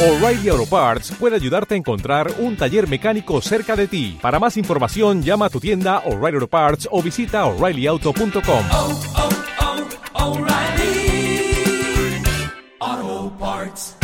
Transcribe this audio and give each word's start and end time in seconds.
O'Reilly 0.00 0.48
Auto 0.48 0.64
Parts 0.64 1.10
puede 1.18 1.34
ayudarte 1.34 1.74
a 1.74 1.76
encontrar 1.76 2.32
un 2.38 2.56
taller 2.56 2.86
mecánico 2.86 3.40
cerca 3.40 3.74
de 3.74 3.88
ti. 3.88 4.16
Para 4.22 4.38
más 4.38 4.56
información, 4.56 5.24
llama 5.24 5.46
a 5.46 5.50
tu 5.50 5.58
tienda 5.58 6.04
O'Reilly 6.06 6.36
Auto 6.36 6.46
Parts 6.46 6.88
o 6.92 7.02
visita 7.02 7.44
oreillyauto.com. 7.46 8.64
oh, 8.70 9.00
oh, 12.80 13.32
Parts. 13.40 13.96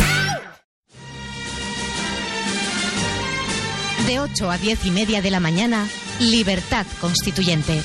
De 4.05 4.19
8 4.19 4.51
a 4.51 4.57
10 4.57 4.85
y 4.87 4.91
media 4.91 5.21
de 5.21 5.31
la 5.31 5.39
mañana, 5.39 5.87
Libertad 6.19 6.85
Constituyente. 6.99 7.81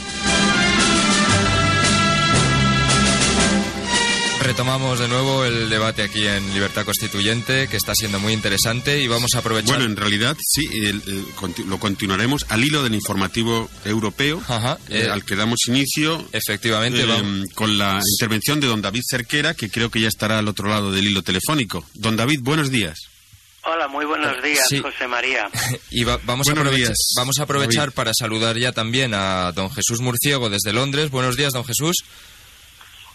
Retomamos 4.42 4.98
de 4.98 5.06
nuevo 5.06 5.44
el 5.44 5.68
debate 5.68 6.02
aquí 6.02 6.26
en 6.26 6.52
Libertad 6.54 6.84
Constituyente, 6.86 7.68
que 7.68 7.76
está 7.76 7.94
siendo 7.94 8.18
muy 8.18 8.32
interesante 8.32 8.98
y 9.00 9.06
vamos 9.06 9.34
a 9.34 9.38
aprovechar. 9.40 9.76
Bueno, 9.76 9.84
en 9.84 9.96
realidad 9.96 10.34
sí, 10.42 10.66
el- 10.72 11.02
el 11.06 11.68
lo 11.68 11.78
continuaremos 11.78 12.46
al 12.48 12.64
hilo 12.64 12.82
del 12.82 12.94
informativo 12.94 13.68
europeo, 13.84 14.42
Ajá, 14.48 14.78
eh, 14.88 15.02
eh, 15.04 15.10
al 15.10 15.24
que 15.24 15.36
damos 15.36 15.60
inicio 15.68 16.26
efectivamente, 16.32 17.02
eh, 17.02 17.44
con 17.54 17.76
la 17.76 18.00
intervención 18.18 18.60
de 18.60 18.66
don 18.68 18.80
David 18.80 19.02
Cerquera, 19.08 19.52
que 19.54 19.70
creo 19.70 19.90
que 19.90 20.00
ya 20.00 20.08
estará 20.08 20.38
al 20.38 20.48
otro 20.48 20.68
lado 20.70 20.90
del 20.90 21.06
hilo 21.06 21.22
telefónico. 21.22 21.84
Don 21.94 22.16
David, 22.16 22.40
buenos 22.42 22.70
días. 22.70 22.98
Hola, 23.64 23.88
muy 23.88 24.06
buenos 24.06 24.42
días, 24.42 24.64
Sí. 24.70 24.80
José 24.80 25.06
María. 25.06 25.50
Y 25.90 26.04
va- 26.04 26.18
vamos, 26.24 26.48
a 26.48 26.54
vamos 26.54 27.38
a 27.38 27.42
aprovechar 27.42 27.84
David. 27.88 27.94
para 27.94 28.12
saludar 28.14 28.56
ya 28.58 28.72
también 28.72 29.12
a 29.12 29.52
don 29.52 29.70
Jesús 29.70 30.00
Murciego 30.00 30.48
desde 30.48 30.72
Londres. 30.72 31.10
Buenos 31.10 31.36
días, 31.36 31.52
don 31.52 31.64
Jesús. 31.66 31.96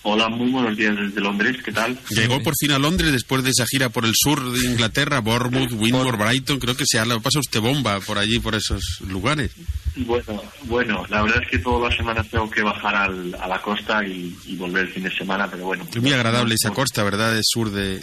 Hola, 0.08 0.30
muy 0.30 0.52
buenos 0.52 0.78
días 0.78 0.96
desde 0.96 1.20
Londres, 1.20 1.58
¿qué 1.66 1.72
tal? 1.72 1.98
Llegó 2.12 2.40
por 2.44 2.54
fin 2.60 2.72
a 2.72 2.78
Londres 2.78 3.12
después 3.12 3.44
de 3.44 3.50
esa 3.50 3.66
gira 3.66 3.90
por 3.90 4.06
el 4.06 4.12
sur 4.14 4.52
de 4.52 4.64
Inglaterra, 4.64 5.20
Bournemouth, 5.20 5.72
Winmore, 5.72 6.16
Brighton. 6.16 6.60
Creo 6.60 6.78
que 6.78 6.84
se 6.86 7.00
ha 7.00 7.06
pasa 7.20 7.40
usted 7.40 7.60
bomba 7.60 8.00
por 8.02 8.20
allí, 8.20 8.38
por 8.40 8.54
esos 8.54 9.02
lugares. 9.08 9.50
Bueno, 9.96 10.44
bueno, 10.66 11.04
la 11.10 11.24
verdad 11.24 11.42
es 11.42 11.50
que 11.50 11.58
todas 11.58 11.90
las 11.90 11.98
semanas 11.98 12.28
tengo 12.30 12.48
que 12.52 12.62
bajar 12.62 12.94
al- 12.96 13.34
a 13.42 13.48
la 13.48 13.60
costa 13.64 14.06
y, 14.06 14.38
y 14.46 14.56
volver 14.58 14.86
el 14.86 14.94
fin 14.94 15.04
de 15.06 15.12
semana, 15.12 15.50
pero 15.50 15.66
bueno. 15.66 15.88
Es 15.92 16.00
muy 16.00 16.14
agradable 16.14 16.54
esa 16.54 16.70
costa, 16.70 17.04
¿verdad? 17.04 17.34
Del 17.34 17.42
sur 17.44 17.72
de... 17.72 18.00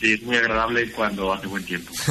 Sí, 0.00 0.12
es 0.14 0.22
muy 0.22 0.36
agradable 0.36 0.90
cuando 0.92 1.32
hace 1.32 1.46
buen 1.46 1.64
tiempo. 1.64 1.92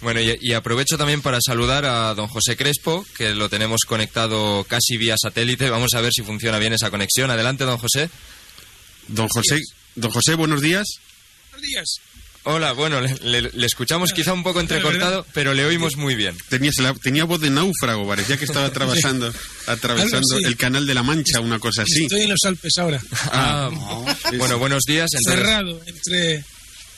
Bueno, 0.00 0.20
y, 0.20 0.36
y 0.40 0.52
aprovecho 0.52 0.98
también 0.98 1.22
para 1.22 1.38
saludar 1.40 1.84
a 1.84 2.14
don 2.14 2.26
José 2.28 2.56
Crespo, 2.56 3.06
que 3.16 3.34
lo 3.34 3.48
tenemos 3.48 3.82
conectado 3.86 4.64
casi 4.68 4.96
vía 4.96 5.16
satélite. 5.16 5.70
Vamos 5.70 5.94
a 5.94 6.00
ver 6.00 6.12
si 6.12 6.22
funciona 6.22 6.58
bien 6.58 6.72
esa 6.72 6.90
conexión. 6.90 7.30
Adelante, 7.30 7.64
don 7.64 7.78
José. 7.78 8.10
Don 9.08 9.28
José, 9.28 9.60
don 9.94 10.10
José, 10.10 10.34
buenos 10.34 10.60
días. 10.60 10.86
Buenos 11.52 11.68
días. 11.68 11.94
Hola, 12.46 12.72
bueno, 12.72 13.00
le, 13.00 13.14
le- 13.40 13.50
le 13.54 13.66
escuchamos 13.66 14.12
quizá 14.12 14.34
un 14.34 14.42
poco 14.42 14.60
entrecortado, 14.60 15.24
pero 15.32 15.54
le 15.54 15.64
oímos 15.64 15.96
muy 15.96 16.14
bien. 16.14 16.36
Tenía, 16.50 16.70
tenía 17.02 17.24
voz 17.24 17.40
de 17.40 17.48
náufrago, 17.48 18.06
parecía 18.06 18.36
que 18.36 18.44
estaba 18.44 18.66
atravesando, 18.66 19.32
atravesando 19.66 20.36
el 20.36 20.56
canal 20.58 20.86
de 20.86 20.92
la 20.92 21.02
Mancha, 21.02 21.40
una 21.40 21.58
cosa 21.58 21.82
así. 21.82 22.02
Estoy 22.02 22.22
en 22.22 22.30
los 22.30 22.40
Alpes 22.44 22.74
ahora, 22.78 23.00
Ah, 23.32 23.70
bueno, 24.36 24.58
buenos 24.58 24.82
días. 24.84 25.08
Entonces, 25.14 25.42
cerrado 25.42 25.80
entre... 25.86 26.44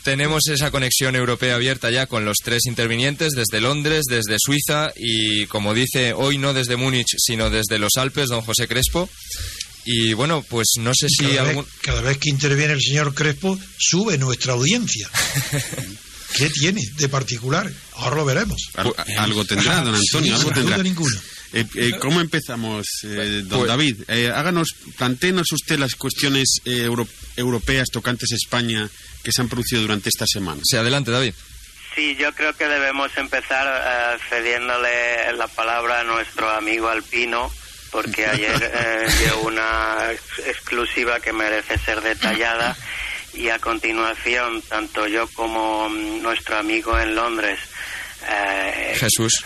tenemos 0.06 0.46
esa 0.46 0.70
conexión 0.70 1.16
europea 1.16 1.56
abierta 1.56 1.90
ya 1.90 2.06
con 2.06 2.24
los 2.24 2.36
tres 2.40 2.66
intervinientes 2.66 3.32
desde 3.32 3.60
Londres, 3.60 4.04
desde 4.08 4.36
Suiza 4.38 4.92
y, 4.94 5.46
como 5.46 5.74
dice, 5.74 6.12
hoy 6.12 6.38
no 6.38 6.54
desde 6.54 6.76
Múnich, 6.76 7.16
sino 7.18 7.50
desde 7.50 7.80
los 7.80 7.96
Alpes, 7.96 8.28
don 8.28 8.40
José 8.42 8.68
Crespo. 8.68 9.10
Y 9.84 10.12
bueno, 10.12 10.44
pues 10.48 10.74
no 10.78 10.92
sé 10.94 11.08
si 11.08 11.24
cada, 11.24 11.48
algún... 11.48 11.64
vez, 11.64 11.74
cada 11.82 12.00
vez 12.02 12.18
que 12.18 12.30
interviene 12.30 12.74
el 12.74 12.82
señor 12.82 13.14
Crespo, 13.14 13.58
sube 13.76 14.16
nuestra 14.16 14.52
audiencia. 14.52 15.10
¿Qué 16.36 16.50
tiene 16.50 16.82
de 16.98 17.08
particular? 17.08 17.68
Ahora 17.94 18.14
lo 18.14 18.24
veremos. 18.26 18.62
Algo 19.18 19.44
tendrá, 19.44 19.82
don 19.82 19.96
Antonio, 19.96 20.36
Sí, 20.36 20.40
algo 20.40 20.52
tendrá. 20.52 20.76
duda 20.76 20.84
ninguna. 20.84 21.20
Eh, 21.60 21.66
eh, 21.76 21.90
¿Cómo 22.00 22.20
empezamos, 22.20 22.86
eh, 23.04 23.42
don 23.44 23.60
Pues- 23.60 23.68
David? 23.68 24.02
Eh, 24.08 24.30
háganos, 24.34 24.74
plantéenos 24.98 25.46
usted 25.52 25.78
las 25.78 25.94
cuestiones 25.94 26.60
eh, 26.64 26.82
euro- 26.84 27.08
europeas 27.36 27.88
tocantes 27.90 28.30
a 28.32 28.36
España 28.36 28.88
que 29.22 29.32
se 29.32 29.40
han 29.42 29.48
producido 29.48 29.82
durante 29.82 30.08
esta 30.08 30.26
semana. 30.26 30.60
Sí, 30.64 30.76
adelante, 30.76 31.10
David. 31.10 31.34
Sí, 31.94 32.14
yo 32.20 32.32
creo 32.34 32.54
que 32.54 32.68
debemos 32.68 33.10
empezar 33.16 33.66
eh, 33.66 34.18
cediéndole 34.28 35.32
la 35.36 35.48
palabra 35.48 36.00
a 36.00 36.04
nuestro 36.04 36.50
amigo 36.50 36.88
Alpino, 36.88 37.50
porque 37.90 38.26
ayer 38.26 38.70
eh, 38.74 39.06
dio 39.20 39.40
una 39.40 40.12
ex- 40.12 40.46
exclusiva 40.46 41.20
que 41.20 41.32
merece 41.32 41.78
ser 41.78 42.02
detallada 42.02 42.76
y 43.32 43.48
a 43.48 43.58
continuación, 43.58 44.62
tanto 44.62 45.06
yo 45.06 45.26
como 45.28 45.88
mm, 45.88 46.20
nuestro 46.22 46.58
amigo 46.58 46.98
en 46.98 47.14
Londres, 47.14 47.58
eh, 48.28 48.94
Jesús. 48.98 49.44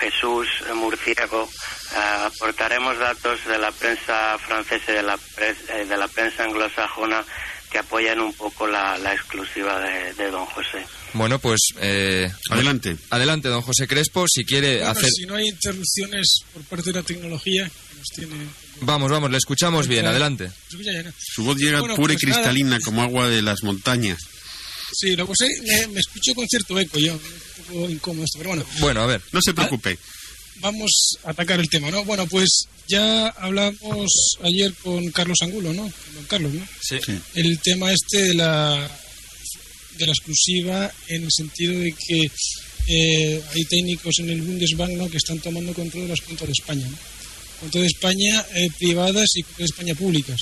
Jesús 0.00 0.46
Murciego, 0.74 1.48
eh, 1.92 1.96
aportaremos 2.26 2.98
datos 2.98 3.44
de 3.46 3.58
la 3.58 3.72
prensa 3.72 4.38
francesa 4.38 4.92
y 4.92 4.94
de 4.94 5.02
la, 5.02 5.16
pres- 5.16 5.68
eh, 5.70 5.84
de 5.86 5.96
la 5.96 6.08
prensa 6.08 6.44
anglosajona 6.44 7.24
que 7.70 7.78
apoyan 7.78 8.18
un 8.20 8.32
poco 8.32 8.66
la, 8.66 8.96
la 8.98 9.12
exclusiva 9.12 9.78
de, 9.80 10.14
de 10.14 10.30
don 10.30 10.46
José. 10.46 10.84
Bueno, 11.12 11.38
pues... 11.38 11.60
eh, 11.80 12.30
Adelante. 12.50 12.96
Adelante, 13.10 13.48
don 13.48 13.60
José 13.60 13.86
Crespo, 13.86 14.24
si 14.26 14.44
quiere 14.44 14.76
Bueno, 14.78 14.90
hacer... 14.90 15.10
si 15.10 15.26
no 15.26 15.34
hay 15.34 15.48
interrupciones 15.48 16.40
por 16.54 16.62
parte 16.64 16.92
de 16.92 16.98
la 16.98 17.02
tecnología, 17.02 17.64
que 17.68 17.96
nos 17.98 18.06
tiene... 18.14 18.46
Vamos, 18.80 19.10
vamos, 19.10 19.30
le 19.30 19.36
escuchamos 19.38 19.86
bien, 19.88 20.06
adelante. 20.06 20.50
Su 21.18 21.44
voz 21.44 21.56
llega 21.58 21.80
Bueno, 21.80 21.96
pura 21.96 22.14
y 22.14 22.16
pues 22.16 22.28
nada. 22.28 22.36
cristalina 22.42 22.78
como 22.84 23.02
agua 23.02 23.28
de 23.28 23.42
las 23.42 23.62
montañas. 23.62 24.18
Sí, 24.92 25.16
lo 25.16 25.26
que 25.26 25.34
sé, 25.36 25.48
me, 25.66 25.86
me 25.88 26.00
escucho 26.00 26.34
con 26.34 26.46
cierto 26.48 26.78
eco 26.78 26.98
yo, 26.98 27.12
un 27.14 27.64
poco 27.66 27.90
incómodo 27.90 28.24
esto, 28.24 28.38
pero 28.38 28.50
bueno, 28.50 28.66
Bueno, 28.80 29.02
a 29.02 29.06
ver. 29.06 29.22
No 29.32 29.40
se 29.42 29.52
preocupe. 29.54 29.98
vamos 30.60 31.12
a 31.24 31.30
atacar 31.30 31.60
el 31.60 31.68
tema, 31.68 31.90
¿no? 31.90 32.04
Bueno, 32.04 32.26
pues 32.26 32.64
ya 32.88 33.28
hablamos 33.28 34.10
ayer 34.42 34.72
con 34.82 35.10
Carlos 35.10 35.38
Angulo, 35.42 35.72
¿no? 35.72 35.82
Con 35.82 36.14
don 36.14 36.24
Carlos, 36.24 36.52
¿no? 36.52 36.66
Sí. 36.80 36.96
el 37.34 37.58
tema 37.60 37.92
este 37.92 38.22
de 38.22 38.34
la 38.34 38.90
de 39.98 40.06
la 40.06 40.12
exclusiva 40.12 40.92
en 41.08 41.24
el 41.24 41.32
sentido 41.32 41.78
de 41.80 41.92
que 41.92 42.30
eh, 42.86 43.42
hay 43.54 43.64
técnicos 43.64 44.18
en 44.20 44.30
el 44.30 44.42
Bundesbank 44.42 44.92
¿no? 44.92 45.10
que 45.10 45.16
están 45.16 45.40
tomando 45.40 45.74
control 45.74 46.04
de 46.04 46.10
las 46.10 46.20
cuentas 46.20 46.46
de 46.46 46.52
España 46.52 46.86
¿no? 46.88 46.96
cuentas 47.58 47.80
de 47.82 47.86
España 47.88 48.46
eh, 48.54 48.68
privadas 48.78 49.26
y 49.34 49.42
cuentas 49.42 49.58
de 49.58 49.64
España 49.64 49.94
públicas 49.96 50.40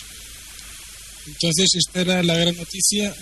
entonces 1.26 1.70
esta 1.74 2.02
era 2.02 2.22
la 2.22 2.36
gran 2.36 2.54
noticia 2.54 3.14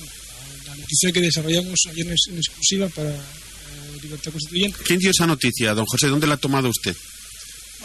la 0.75 0.81
noticia 0.81 1.13
que 1.13 1.21
desarrollamos 1.21 1.79
ayer 1.91 2.07
en, 2.07 2.37
exclusiva 2.39 2.89
para 2.89 3.11
eh, 3.11 3.99
Libertad 4.03 4.33
Constituyente 4.33 4.79
¿Quién 4.85 4.99
dio 4.99 5.11
esa 5.11 5.27
noticia, 5.27 5.75
don 5.75 5.87
José? 5.87 6.09
¿Dónde 6.09 6.27
la 6.27 6.35
ha 6.35 6.39
tomado 6.39 6.69
usted? 6.69 6.95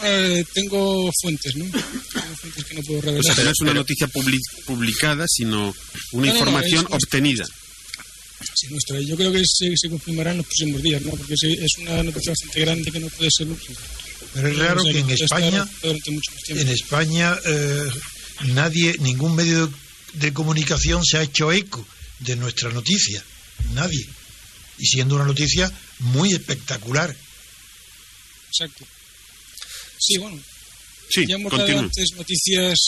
Eh, 0.02 0.44
tengo 0.54 1.10
fuentes 1.20 1.56
¿no? 1.56 1.64
tengo 1.70 2.36
fuentes 2.36 2.64
que 2.64 2.74
no 2.74 2.82
puedo 2.82 2.98
O 3.00 3.02
sea, 3.02 3.12
revelar 3.12 3.34
que 3.36 3.44
no 3.44 3.50
es 3.50 3.60
una 3.60 3.74
noticia 3.74 4.08
publi- 4.08 4.64
publicada, 4.64 5.26
sino 5.28 5.58
una 5.58 5.66
No, 5.68 5.74
no, 6.12 6.24
no, 6.26 6.26
información 6.26 6.86
es 6.88 6.94
obtenida. 6.94 7.46
Sí, 8.54 8.68
nuestra. 8.70 8.98
Yo 9.00 9.16
creo 9.16 9.30
que 9.32 9.42
se, 9.44 9.76
se 9.76 9.90
confirmará 9.90 10.30
en 10.30 10.38
los 10.38 10.46
próximos 10.46 10.82
días, 10.82 11.02
¿no? 11.02 11.10
Porque 11.10 11.34
es 11.34 11.70
una 11.78 12.02
noticia 12.02 12.32
bastante 12.32 12.60
grande 12.60 12.90
que 12.90 13.00
no 13.00 13.08
puede 13.08 13.28
ser. 13.30 13.46
Pero 14.32 14.48
es 14.48 14.56
raro 14.58 14.80
o 14.80 14.84
sea, 14.84 14.92
que 14.94 14.98
en 15.00 15.10
España, 15.10 15.68
durante 15.82 16.10
mucho 16.10 16.32
más 16.32 16.42
tiempo. 16.44 16.62
en 16.62 16.68
España, 16.70 17.38
eh, 17.44 17.88
nadie, 18.54 18.96
ningún 19.00 19.36
medio 19.36 19.70
de 20.14 20.32
comunicación 20.32 21.04
se 21.04 21.18
ha 21.18 21.22
hecho 21.22 21.52
eco 21.52 21.86
de 22.20 22.36
nuestra 22.36 22.70
noticia. 22.70 23.22
Nadie. 23.74 24.06
Y 24.78 24.86
siendo 24.86 25.16
una 25.16 25.24
noticia 25.24 25.70
muy 25.98 26.32
espectacular. 26.32 27.14
Exacto. 28.48 28.84
Sí, 29.98 30.16
bueno, 30.18 30.40
Sí, 31.10 31.26
ya 31.26 31.34
hemos 31.34 31.52
dado 31.52 31.78
antes 31.78 32.12
noticias 32.16 32.78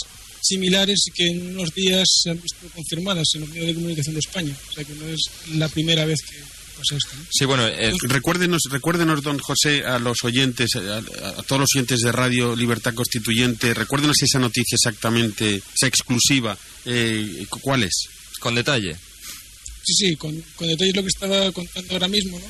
similares 0.40 1.04
y 1.06 1.10
que 1.10 1.26
en 1.26 1.56
unos 1.56 1.74
días 1.74 2.08
se 2.22 2.30
han 2.30 2.40
visto 2.40 2.68
confirmadas 2.74 3.28
en 3.34 3.42
los 3.42 3.50
medios 3.50 3.66
de 3.66 3.74
comunicación 3.74 4.14
de 4.14 4.20
España. 4.20 4.56
O 4.70 4.72
sea 4.72 4.84
que 4.84 4.94
no 4.94 5.06
es 5.06 5.20
la 5.54 5.68
primera 5.68 6.04
vez 6.04 6.20
que 6.22 6.36
pasa 6.76 6.96
esto. 6.96 7.16
¿no? 7.16 7.26
Sí, 7.30 7.44
bueno, 7.44 7.66
eh, 7.66 7.92
Recuérdenos, 8.02 8.62
recuérdenos, 8.70 9.22
don 9.22 9.38
José, 9.38 9.84
a 9.84 9.98
los 9.98 10.18
oyentes, 10.22 10.70
a, 10.76 10.98
a 10.98 11.42
todos 11.42 11.60
los 11.60 11.70
oyentes 11.74 12.00
de 12.00 12.12
Radio 12.12 12.54
Libertad 12.56 12.94
Constituyente, 12.94 13.74
recuérdenos 13.74 14.22
esa 14.22 14.38
noticia 14.38 14.76
exactamente, 14.76 15.56
esa 15.74 15.86
exclusiva. 15.86 16.56
Eh, 16.84 17.46
¿Cuál 17.48 17.84
es? 17.84 18.08
con 18.40 18.56
detalle. 18.56 18.96
Sí, 19.84 19.94
sí, 19.94 20.16
con, 20.16 20.40
con 20.56 20.68
detalle 20.68 20.92
lo 20.92 21.02
que 21.02 21.08
estaba 21.08 21.50
contando 21.52 21.92
ahora 21.92 22.08
mismo, 22.08 22.38
¿no? 22.38 22.46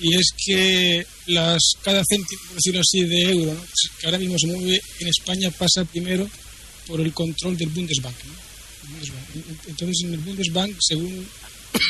Y 0.00 0.14
es 0.14 0.28
que 0.36 1.06
las 1.26 1.60
cada 1.82 2.02
céntimo, 2.08 2.40
por 2.46 2.56
decirlo 2.56 2.80
así, 2.80 3.04
de 3.04 3.22
euro, 3.30 3.54
¿no? 3.54 3.60
Pues 3.60 3.90
que 3.98 4.06
ahora 4.06 4.18
mismo 4.18 4.38
se 4.38 4.46
mueve 4.46 4.80
en 5.00 5.08
España 5.08 5.50
pasa 5.50 5.84
primero 5.84 6.28
por 6.86 7.00
el 7.00 7.12
control 7.12 7.56
del 7.56 7.68
Bundesbank, 7.70 8.16
¿no? 8.24 8.48
Entonces, 9.66 10.04
en 10.04 10.14
el 10.14 10.20
Bundesbank, 10.20 10.76
según 10.80 11.26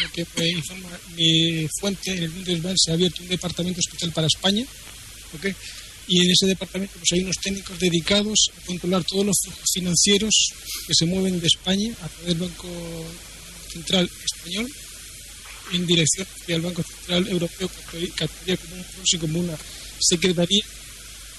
lo 0.02 0.12
que 0.12 0.26
me 0.36 0.48
informa 0.48 0.88
mi 1.16 1.68
fuente, 1.80 2.12
en 2.12 2.22
el 2.24 2.30
Bundesbank 2.30 2.76
se 2.76 2.90
ha 2.90 2.94
abierto 2.94 3.22
un 3.22 3.28
departamento 3.28 3.80
especial 3.80 4.12
para 4.12 4.26
España, 4.26 4.64
¿ok? 5.34 5.46
Y 6.08 6.24
en 6.24 6.30
ese 6.30 6.46
departamento 6.46 6.94
pues 6.98 7.12
hay 7.12 7.20
unos 7.20 7.36
técnicos 7.36 7.78
dedicados 7.78 8.50
a 8.56 8.66
controlar 8.66 9.04
todos 9.04 9.26
los 9.26 9.36
flujos 9.42 9.68
financieros 9.74 10.34
que 10.86 10.94
se 10.94 11.04
mueven 11.04 11.38
de 11.38 11.46
España 11.46 11.92
a 12.00 12.08
través 12.08 12.26
del 12.28 12.38
Banco 12.38 12.68
Central 13.72 14.10
Español 14.24 14.70
en 15.72 15.86
dirección 15.86 16.26
hacia 16.40 16.56
el 16.56 16.62
Banco 16.62 16.82
Central 16.82 17.28
Europeo, 17.28 17.70
que 17.90 18.24
actuaría 18.24 18.56
como 18.56 18.76
un 18.76 18.84
y 19.04 19.18
como 19.18 19.40
una 19.40 19.56
secretaría 20.00 20.64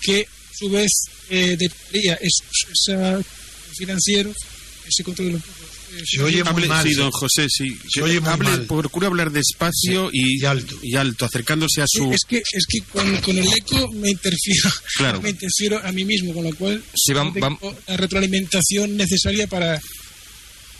que 0.01 0.21
a 0.21 0.55
su 0.57 0.69
vez 0.69 0.91
eh, 1.29 1.55
dedicaría 1.57 2.15
esos, 2.15 2.45
esa 2.71 3.21
financieros, 3.77 4.35
ese 4.87 5.03
control 5.03 5.27
de 5.27 5.33
los 5.33 5.41
eh, 5.41 6.03
Se 6.05 6.21
oye 6.21 6.43
muy 6.43 6.49
Hable, 6.51 6.67
mal. 6.67 6.87
sí, 6.87 6.93
don 6.93 7.09
José, 7.11 7.47
sí. 7.49 7.75
Se 7.91 8.01
oye 8.03 8.19
muy 8.19 8.29
Hable- 8.29 8.43
mal. 8.49 8.65
Procure 8.67 9.07
hablar 9.07 9.31
despacio 9.31 10.09
y, 10.13 10.41
y 10.41 10.45
alto. 10.45 10.77
y 10.83 10.95
alto, 10.95 11.25
acercándose 11.25 11.81
a 11.81 11.85
Sí, 11.87 11.97
su... 11.99 12.11
es 12.13 12.21
que 12.27 12.37
es 12.37 12.65
que 12.67 12.81
con, 12.81 13.17
con 13.21 13.37
el 13.37 13.47
eco 13.47 13.87
me 13.93 14.11
interfiero 14.11 14.69
Claro. 14.97 15.21
me 15.23 15.29
interfiero 15.31 15.79
a 15.83 15.91
mí 15.91 16.03
mismo 16.05 16.33
con 16.33 16.43
lo 16.43 16.55
cual 16.55 16.83
Sí, 16.93 17.13
no 17.13 17.31
tengo 17.33 17.75
la 17.87 17.97
retroalimentación 17.97 18.95
necesaria 18.97 19.47
para 19.47 19.81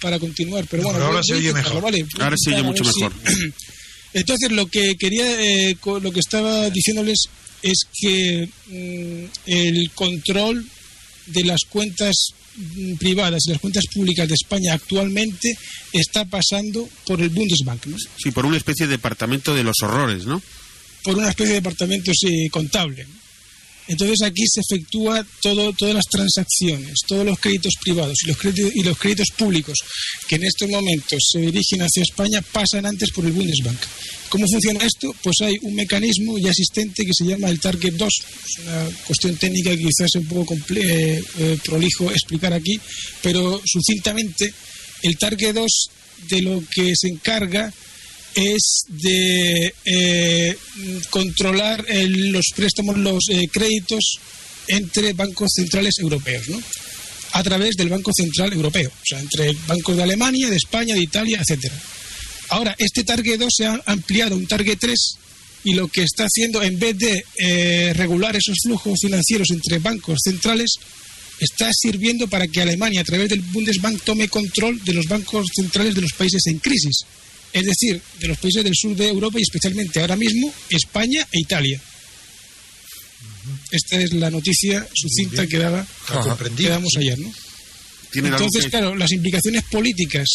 para 0.02 0.20
continuar 0.20 0.66
pero 0.70 0.84
No, 0.84 0.90
bueno 0.90 1.00
pero 1.00 1.12
ahora 1.12 1.24
se 1.24 1.34
oye 1.36 1.54
mejor. 1.54 1.82
¿vale? 1.82 2.06
Ahora 2.20 2.36
se 2.38 2.54
oye 2.54 2.64
mucho 2.64 2.84
si- 2.84 3.02
entonces 4.14 4.52
lo 4.52 4.68
que 4.68 4.96
quería 4.98 5.26
eh, 5.42 5.76
co- 5.80 6.00
lo 6.00 6.12
que 6.12 6.20
estaba 6.20 6.70
diciéndoles 6.70 7.20
es 7.62 7.80
que 7.94 8.48
mm, 8.68 9.26
el 9.48 9.92
control 9.94 10.66
de 11.28 11.44
las 11.44 11.62
cuentas 11.70 12.16
mm, 12.56 12.96
privadas 12.96 13.44
y 13.46 13.52
las 13.52 13.60
cuentas 13.62 13.84
públicas 13.94 14.28
de 14.28 14.34
España 14.36 14.74
actualmente 14.74 15.56
está 15.94 16.26
pasando 16.26 16.88
por 17.06 17.22
el 17.22 17.30
Bundesbank 17.30 17.86
¿no? 17.88 17.98
Sí, 18.18 18.32
por 18.32 18.46
una 18.46 18.58
especie 18.58 18.88
de 18.88 18.92
departamento 18.94 19.54
de 19.54 19.64
los 19.64 19.76
horrores, 19.84 20.26
¿no? 20.26 20.42
por 21.04 21.18
una 21.18 21.30
especie 21.30 21.54
de 21.54 21.62
departamento 21.62 22.12
sí, 22.14 22.50
contable. 22.50 23.08
Entonces 23.90 24.22
aquí 24.22 24.44
se 24.48 24.62
efectúa 24.62 25.26
todo, 25.42 25.74
todas 25.74 25.96
las 25.96 26.06
transacciones, 26.06 26.94
todos 27.08 27.26
los 27.26 27.40
créditos 27.40 27.74
privados 27.82 28.20
y 28.24 28.28
los 28.28 28.38
créditos, 28.38 28.76
y 28.76 28.84
los 28.84 28.98
créditos 28.98 29.30
públicos 29.36 29.80
que 30.28 30.36
en 30.36 30.44
estos 30.44 30.70
momentos 30.70 31.28
se 31.32 31.40
dirigen 31.40 31.82
hacia 31.82 32.04
España 32.04 32.40
pasan 32.54 32.86
antes 32.86 33.10
por 33.12 33.26
el 33.26 33.32
Bundesbank. 33.32 33.80
¿Cómo 34.30 34.46
funciona 34.48 34.86
esto? 34.86 35.12
Pues 35.24 35.38
hay 35.42 35.56
un 35.64 35.74
mecanismo 35.74 36.38
ya 36.38 36.52
existente 36.52 37.04
que 37.04 37.14
se 37.16 37.26
llama 37.26 37.50
el 37.50 37.60
Target 37.60 37.94
2. 37.94 38.10
Es 38.46 38.60
una 38.60 38.90
cuestión 39.08 39.36
técnica 39.38 39.72
que 39.72 39.78
quizás 39.78 40.08
es 40.14 40.16
un 40.16 40.28
poco 40.28 40.54
eh, 40.54 41.24
eh, 41.40 41.58
prolijo 41.66 42.12
explicar 42.12 42.54
aquí, 42.54 42.80
pero 43.24 43.60
sucintamente 43.66 44.54
el 45.02 45.18
Target 45.18 45.56
2 45.56 45.72
de 46.30 46.42
lo 46.44 46.64
que 46.72 46.94
se 46.96 47.08
encarga 47.08 47.74
es 48.36 48.84
de 48.88 49.74
eh, 49.86 50.58
controlar 51.10 51.86
el- 51.90 52.32
los 52.32 52.46
préstamos, 52.56 52.98
los 52.98 53.24
eh, 53.30 53.48
créditos 53.52 54.20
entre 54.68 55.14
bancos 55.14 55.52
centrales 55.56 55.96
europeos, 56.00 56.48
¿no? 56.50 56.62
A 57.34 57.44
través 57.44 57.76
del 57.76 57.90
Banco 57.90 58.12
Central 58.16 58.54
Europeo, 58.54 58.90
o 58.90 59.06
sea, 59.06 59.20
entre 59.20 59.54
bancos 59.68 59.96
de 59.98 60.04
Alemania, 60.04 60.50
de 60.50 60.56
España, 60.58 60.96
de 60.96 61.02
Italia, 61.02 61.40
etcétera. 61.42 61.76
Ahora, 62.50 62.76
este 62.80 63.04
Target 63.04 63.40
2 63.40 63.54
se 63.56 63.66
ha 63.66 63.82
ampliado 63.86 64.34
a 64.36 64.38
un 64.38 64.48
Target 64.48 64.78
3 64.80 65.00
y 65.66 65.74
lo 65.74 65.88
que 65.88 66.04
está 66.04 66.24
haciendo, 66.26 66.64
en 66.64 66.80
vez 66.80 66.98
de 66.98 67.24
eh, 67.38 67.94
regular 67.96 68.36
esos 68.36 68.58
flujos 68.64 69.00
financieros 69.02 69.50
entre 69.52 69.78
bancos 69.80 70.20
centrales, 70.24 70.72
está 71.40 71.70
sirviendo 71.74 72.28
para 72.28 72.48
que 72.48 72.62
Alemania, 72.62 73.02
a 73.02 73.04
través 73.04 73.30
del 73.30 73.42
Bundesbank, 73.42 74.02
tome 74.04 74.28
control 74.30 74.84
de 74.84 74.94
los 74.94 75.06
bancos 75.08 75.46
centrales 75.56 75.96
de 75.96 76.02
los 76.02 76.14
países 76.14 76.42
en 76.48 76.60
crisis. 76.60 77.02
Es 77.54 77.66
decir, 77.66 78.02
de 78.20 78.28
los 78.28 78.38
países 78.38 78.64
del 78.64 78.76
sur 78.76 78.96
de 78.96 79.08
Europa 79.10 79.40
y 79.40 79.44
especialmente 79.44 80.00
ahora 80.00 80.16
mismo 80.16 80.54
España 80.70 81.26
e 81.32 81.40
Italia. 81.40 81.82
Esta 83.72 83.98
es 84.00 84.14
la 84.14 84.30
noticia 84.30 84.88
sucinta 84.94 85.48
que, 85.48 85.58
daba, 85.58 85.86
que 86.56 86.70
damos 86.70 86.94
ayer, 86.98 87.18
¿no? 87.20 87.32
¿Tiene 88.12 88.30
algo 88.30 88.38
Entonces, 88.40 88.66
que- 88.66 88.70
claro, 88.72 88.96
las 88.96 89.12
implicaciones 89.12 89.64
políticas 89.72 90.28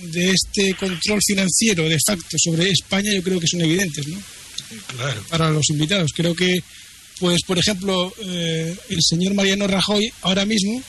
de 0.00 0.30
este 0.32 0.74
control 0.74 1.20
financiero 1.24 1.88
de 1.88 1.98
facto 2.04 2.36
sobre 2.38 2.70
España 2.70 3.12
yo 3.14 3.22
creo 3.22 3.40
que 3.40 3.46
son 3.46 3.60
evidentes, 3.62 4.06
¿no? 4.08 4.20
Claro. 4.96 5.24
Para 5.28 5.50
los 5.50 5.68
invitados. 5.70 6.12
Creo 6.14 6.34
que, 6.34 6.62
pues, 7.20 7.42
por 7.46 7.58
ejemplo, 7.58 8.12
eh, 8.22 8.76
el 8.88 8.98
señor 9.02 9.34
Mariano 9.34 9.66
Rajoy 9.66 10.12
ahora 10.22 10.44
mismo 10.44 10.82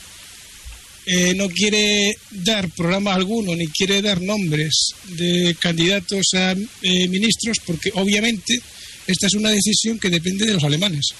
eh, 1.06 1.34
no 1.36 1.48
quiere 1.50 2.18
dar 2.31 2.69
programa 2.69 3.13
alguno 3.13 3.56
ni 3.56 3.68
quiere 3.68 4.02
dar 4.02 4.22
nombres 4.22 4.90
de 5.10 5.56
candidatos 5.60 6.34
a 6.34 6.52
eh, 6.54 7.07
ministros 7.07 7.57
porque 7.66 7.92
obviamente 7.94 8.60
esta 9.07 9.28
es 9.28 9.34
una 9.34 9.52
decisión 9.52 10.00
que 10.00 10.10
depende 10.10 10.46
de 10.46 10.54
los 10.54 10.63
alemanes. 10.63 11.13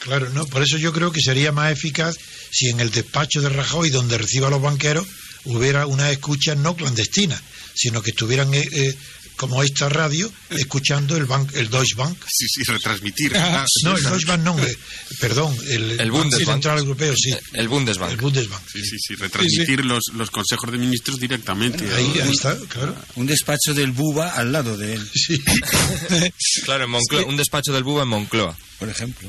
Claro, 0.00 0.30
no, 0.30 0.46
por 0.46 0.62
eso 0.62 0.76
yo 0.78 0.92
creo 0.92 1.12
que 1.12 1.20
sería 1.20 1.52
más 1.52 1.72
eficaz 1.72 2.16
si 2.50 2.68
en 2.68 2.80
el 2.80 2.90
despacho 2.90 3.40
de 3.40 3.50
Rajoy, 3.50 3.90
donde 3.90 4.18
reciba 4.18 4.48
a 4.48 4.50
los 4.50 4.62
banqueros, 4.62 5.06
hubiera 5.44 5.86
una 5.86 6.10
escucha 6.10 6.54
no 6.54 6.74
clandestina, 6.74 7.40
sino 7.74 8.02
que 8.02 8.10
estuvieran, 8.10 8.52
eh, 8.52 8.94
como 9.40 9.62
esta 9.62 9.88
radio, 9.88 10.30
escuchando 10.50 11.16
el, 11.16 11.26
el 11.54 11.70
Deutsche 11.70 11.94
Bank. 11.96 12.14
Sí, 12.28 12.44
sí, 12.46 12.62
retransmitir. 12.64 13.34
Ah, 13.38 13.62
Ah, 13.62 13.66
No, 13.84 13.96
el 13.96 14.02
Deutsche 14.02 14.26
Bank 14.26 14.42
no, 14.42 14.58
eh, 14.58 14.76
perdón, 15.18 15.56
el, 15.66 15.92
El 15.92 16.10
Banco 16.10 16.24
Bundesbank. 16.24 16.52
Central 16.56 16.78
Europeo, 16.80 17.14
sí. 17.16 17.34
El 17.54 17.68
Bundesbank. 17.68 18.10
El 18.10 18.16
Bundesbank. 18.18 18.62
Sí, 18.70 18.82
sí, 18.84 18.96
sí, 18.98 19.14
retransmitir 19.14 19.82
Los, 19.86 20.02
los 20.12 20.30
consejos 20.30 20.70
de 20.70 20.76
ministros 20.76 21.18
directamente. 21.18 21.90
Ahí, 21.94 22.20
ahí 22.22 22.32
está, 22.32 22.54
claro. 22.68 22.94
Un 23.16 23.26
despacho 23.26 23.72
del 23.72 23.92
Buba 23.92 24.28
al 24.34 24.52
lado 24.52 24.76
de 24.76 24.92
él, 24.92 25.10
Sí. 25.14 25.40
Claro, 26.64 26.84
en 26.84 26.90
Moncloa, 26.90 27.24
un 27.24 27.38
despacho 27.38 27.72
del 27.72 27.82
Buba 27.82 28.02
en 28.02 28.08
Moncloa. 28.10 28.54
por 28.78 28.90
ejemplo. 28.90 29.26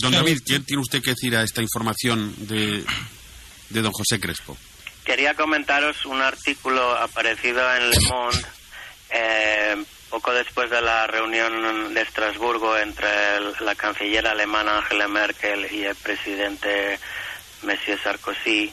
Don. 0.00 0.12
David, 0.12 0.38
¿qué 0.46 0.60
tiene 0.60 0.80
usted 0.80 1.02
que 1.02 1.10
decir 1.10 1.36
a 1.36 1.42
esta 1.42 1.60
información 1.60 2.34
de, 2.48 2.82
de 3.68 3.82
don 3.82 3.92
José 3.92 4.18
Crespo? 4.18 4.56
Quería 5.08 5.32
comentaros 5.32 6.04
un 6.04 6.20
artículo 6.20 6.94
aparecido 6.94 7.62
en 7.74 7.88
Le 7.88 8.00
Monde 8.10 8.44
eh, 9.08 9.82
poco 10.10 10.34
después 10.34 10.68
de 10.68 10.82
la 10.82 11.06
reunión 11.06 11.94
de 11.94 12.02
Estrasburgo 12.02 12.76
entre 12.76 13.08
la 13.60 13.74
canciller 13.74 14.26
alemana 14.26 14.76
Angela 14.76 15.08
Merkel 15.08 15.66
y 15.72 15.86
el 15.86 15.96
presidente 15.96 17.00
Monsieur 17.62 17.98
Sarkozy, 17.98 18.70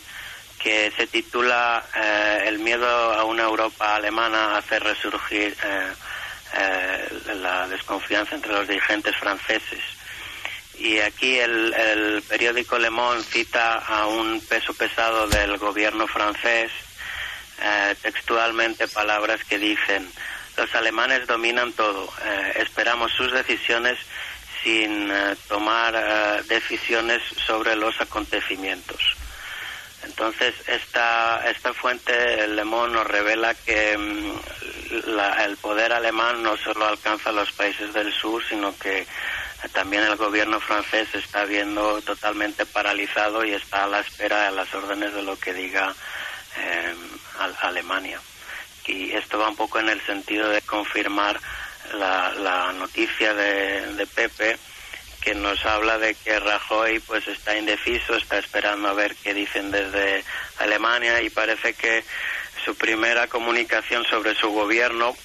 que 0.60 0.92
se 0.98 1.08
titula 1.08 1.82
eh, 1.96 2.44
El 2.48 2.60
miedo 2.60 2.86
a 2.86 3.24
una 3.24 3.44
Europa 3.44 3.96
alemana 3.96 4.58
hace 4.58 4.78
resurgir 4.80 5.56
eh, 5.64 7.34
la 7.36 7.66
desconfianza 7.70 8.36
entre 8.36 8.52
los 8.52 8.68
dirigentes 8.68 9.16
franceses. 9.16 9.95
Y 10.78 11.00
aquí 11.00 11.40
el, 11.40 11.74
el 11.74 12.22
periódico 12.24 12.78
Le 12.78 12.90
Monde 12.90 13.24
cita 13.24 13.76
a 13.76 14.08
un 14.08 14.42
peso 14.42 14.74
pesado 14.74 15.28
del 15.28 15.58
gobierno 15.58 16.08
francés, 16.08 16.72
eh, 17.62 17.96
textualmente 18.02 18.88
palabras 18.90 19.44
que 19.46 19.58
dicen, 19.58 20.12
los 20.58 20.74
alemanes 20.76 21.26
dominan 21.28 21.72
todo, 21.74 22.12
eh, 22.26 22.54
esperamos 22.58 23.12
sus 23.14 23.32
decisiones 23.32 23.98
sin 24.64 25.10
eh, 25.12 25.36
tomar 25.48 26.44
decisiones 26.46 27.22
sobre 27.46 27.76
los 27.76 28.00
acontecimientos. 28.02 29.16
Entonces, 30.04 30.54
esta, 30.68 31.50
esta 31.50 31.74
fuente, 31.74 32.48
Le 32.48 32.64
Monde, 32.64 32.94
nos 32.96 33.08
revela 33.08 33.54
que 33.56 33.98
mm, 33.98 35.08
la- 35.16 35.46
el 35.46 35.58
poder 35.58 35.94
alemán 35.94 36.44
no 36.44 36.56
solo 36.58 36.86
alcanza 36.88 37.30
a 37.30 37.34
los 37.34 37.52
países 37.54 37.92
del 37.94 38.14
sur, 38.14 38.44
sino 38.48 38.78
que 38.78 39.08
también 39.74 40.04
el 40.04 40.16
gobierno 40.16 40.60
francés 40.60 41.08
está 41.14 41.46
viendo 41.46 42.02
totalmente 42.02 42.66
paralizado 42.66 43.44
y 43.46 43.54
está 43.54 43.84
a 43.84 43.88
la 43.88 44.00
espera 44.02 44.46
de 44.50 44.56
las 44.56 44.74
órdenes 44.74 45.14
de 45.14 45.24
lo 45.24 45.38
que 45.40 45.54
diga 45.54 45.94
eh, 46.58 46.94
Al- 47.40 47.58
Alemania. 47.62 48.20
Y 48.88 49.12
esto 49.14 49.40
va 49.40 49.50
un 49.50 49.56
poco 49.56 49.80
en 49.80 49.90
el 49.90 50.00
sentido 50.06 50.50
de 50.50 50.62
confirmar 50.62 51.40
la, 51.94 52.72
noticia 52.74 53.34
de, 53.34 53.94
de 53.96 54.06
Pepe 54.08 54.58
que 55.22 55.34
nos 55.34 55.66
habla 55.66 55.98
de 55.98 56.14
que 56.14 56.40
Rajoy 56.40 57.00
pues 57.00 57.28
está 57.28 57.58
indeciso, 57.58 58.16
está 58.16 58.38
esperando 58.38 58.90
a 58.90 58.94
ver 58.94 59.16
qué 59.16 59.34
dicen 59.34 59.72
desde 59.72 60.24
Alemania 60.60 61.22
y 61.22 61.32
parece 61.32 61.74
que 61.74 62.04
su 62.64 62.76
primera 62.76 63.28
comunicación 63.28 64.04
sobre 64.06 64.36
su 64.36 64.50
gobierno 64.50 65.16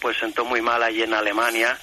pues 0.00 0.16
sentó 0.18 0.44
muy 0.44 0.60
mal 0.62 0.82
allí 0.82 1.02
en 1.02 1.14
Alemania 1.14 1.76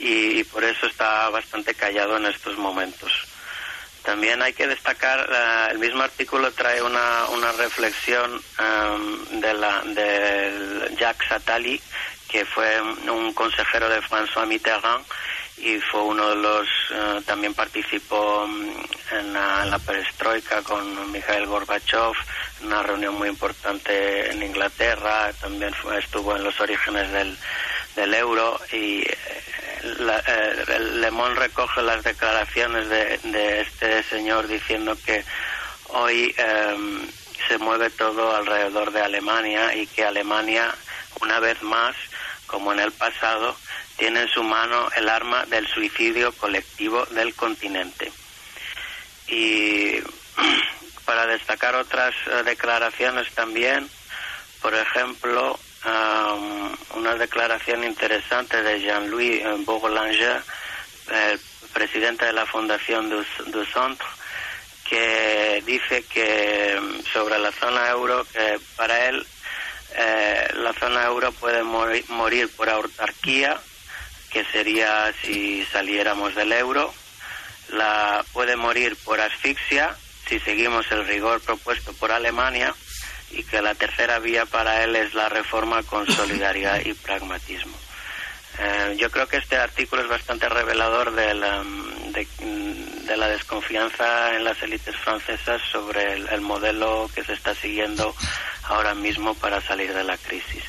y, 0.00 0.44
por 0.44 0.64
eso 0.64 0.86
está 0.86 1.28
bastante 1.28 1.74
callado 1.74 2.16
en 2.16 2.26
estos 2.26 2.56
momentos. 2.56 3.12
También 4.02 4.40
hay 4.42 4.54
que 4.54 4.66
destacar, 4.66 5.28
eh, 5.30 5.72
el 5.72 5.78
mismo 5.78 6.02
artículo 6.02 6.50
trae 6.52 6.82
una, 6.82 7.26
una 7.32 7.52
reflexión 7.52 8.40
em, 8.58 9.40
de 9.40 9.54
la, 9.54 9.82
del 9.82 10.96
Jacques 10.96 11.30
Attali, 11.30 11.80
que 12.26 12.44
fue 12.46 12.80
un 12.80 13.34
consejero 13.34 13.88
de 13.88 14.00
François 14.00 14.46
Mitterrand 14.46 15.04
y 15.62 15.78
fue 15.78 16.00
uno 16.02 16.30
de 16.30 16.36
los, 16.36 16.68
eh, 16.90 17.20
también 17.26 17.52
participó 17.52 18.46
mm, 18.46 18.70
en 19.12 19.32
la, 19.34 19.78
perestroika 19.84 20.62
con 20.62 21.12
Mikhail 21.12 21.46
Gorbachev, 21.46 22.12
una 22.62 22.82
reunión 22.82 23.14
muy 23.14 23.28
importante 23.28 24.30
en 24.30 24.42
Inglaterra, 24.42 25.30
también 25.40 25.74
estuvo 25.98 26.34
en 26.36 26.44
los 26.44 26.58
orígenes 26.60 27.10
del, 27.12 27.36
del 27.94 28.14
euro 28.14 28.58
y 28.72 29.02
eh, 29.02 29.18
la- 29.98 30.22
eh, 30.26 30.64
el 30.68 31.00
Le 31.00 31.10
Monde 31.10 31.40
recoge 31.40 31.82
las 31.82 32.02
declaraciones 32.02 32.88
de, 32.88 33.18
de 33.24 33.60
este 33.62 34.02
señor 34.04 34.46
diciendo 34.48 34.96
que 35.04 35.24
hoy 35.88 36.34
eh, 36.36 36.76
se 37.48 37.58
mueve 37.58 37.90
todo 37.90 38.34
alrededor 38.36 38.92
de 38.92 39.00
Alemania 39.02 39.74
y 39.74 39.86
que 39.86 40.04
Alemania, 40.04 40.74
una 41.20 41.40
vez 41.40 41.62
más, 41.62 41.96
como 42.46 42.72
en 42.72 42.80
el 42.80 42.92
pasado, 42.92 43.56
tiene 43.96 44.22
en 44.22 44.28
su 44.28 44.42
mano 44.42 44.88
el 44.96 45.08
arma 45.08 45.44
del 45.46 45.66
suicidio 45.68 46.32
colectivo 46.32 47.04
del 47.06 47.34
continente. 47.34 48.12
Y 49.28 50.00
para 51.04 51.26
destacar 51.26 51.74
otras 51.74 52.14
eh, 52.26 52.42
declaraciones 52.44 53.30
también, 53.34 53.88
por 54.62 54.74
ejemplo, 54.74 55.58
um, 55.84 56.76
una 56.98 57.14
declaración 57.14 57.84
interesante 57.84 58.62
de 58.62 58.80
Jean-Louis 58.80 59.42
Bourlanger, 59.64 60.42
el 61.10 61.40
presidente 61.72 62.26
de 62.26 62.32
la 62.32 62.46
Fundación 62.46 63.08
du, 63.10 63.24
du 63.46 63.64
Centre, 63.66 64.06
que 64.88 65.62
dice 65.64 66.02
que 66.04 66.78
mm, 66.80 67.04
sobre 67.12 67.38
la 67.38 67.52
zona 67.52 67.88
euro, 67.90 68.24
que 68.32 68.58
para 68.76 69.06
él 69.08 69.26
eh, 69.94 70.48
la 70.54 70.72
zona 70.74 71.04
euro 71.06 71.32
puede 71.32 71.62
mori- 71.62 72.04
morir 72.08 72.48
por 72.56 72.68
autarquía, 72.68 73.60
que 74.30 74.44
sería 74.46 75.12
si 75.22 75.64
saliéramos 75.66 76.34
del 76.34 76.52
euro, 76.52 76.92
la 77.70 78.24
puede 78.32 78.56
morir 78.56 78.96
por 79.04 79.20
asfixia 79.20 79.96
si 80.28 80.38
seguimos 80.40 80.90
el 80.92 81.06
rigor 81.06 81.40
propuesto 81.40 81.92
por 81.94 82.12
Alemania 82.12 82.74
y 83.30 83.42
que 83.44 83.62
la 83.62 83.74
tercera 83.74 84.18
vía 84.18 84.46
para 84.46 84.84
él 84.84 84.96
es 84.96 85.14
la 85.14 85.28
reforma 85.28 85.82
con 85.82 86.06
solidaridad 86.10 86.84
y 86.84 86.94
pragmatismo. 86.94 87.76
Eh, 88.58 88.96
yo 88.98 89.10
creo 89.10 89.26
que 89.26 89.38
este 89.38 89.56
artículo 89.56 90.02
es 90.02 90.08
bastante 90.08 90.48
revelador 90.48 91.14
de 91.14 91.34
la, 91.34 91.62
mm, 91.62 92.12
de, 92.12 92.26
mm, 92.44 93.06
de 93.06 93.16
la 93.16 93.28
desconfianza 93.28 94.34
en 94.36 94.44
las 94.44 94.62
élites 94.62 94.96
francesas 94.96 95.62
sobre 95.70 96.14
el, 96.14 96.28
el 96.28 96.40
modelo 96.40 97.08
que 97.14 97.24
se 97.24 97.32
está 97.32 97.54
siguiendo 97.54 98.14
ahora 98.64 98.94
mismo 98.94 99.34
para 99.34 99.60
salir 99.60 99.94
de 99.94 100.04
la 100.04 100.18
crisis. 100.18 100.64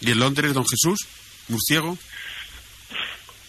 ¿Y 0.00 0.10
en 0.10 0.18
Londres, 0.18 0.54
don 0.54 0.66
Jesús? 0.66 1.06
¿Murciego? 1.48 1.96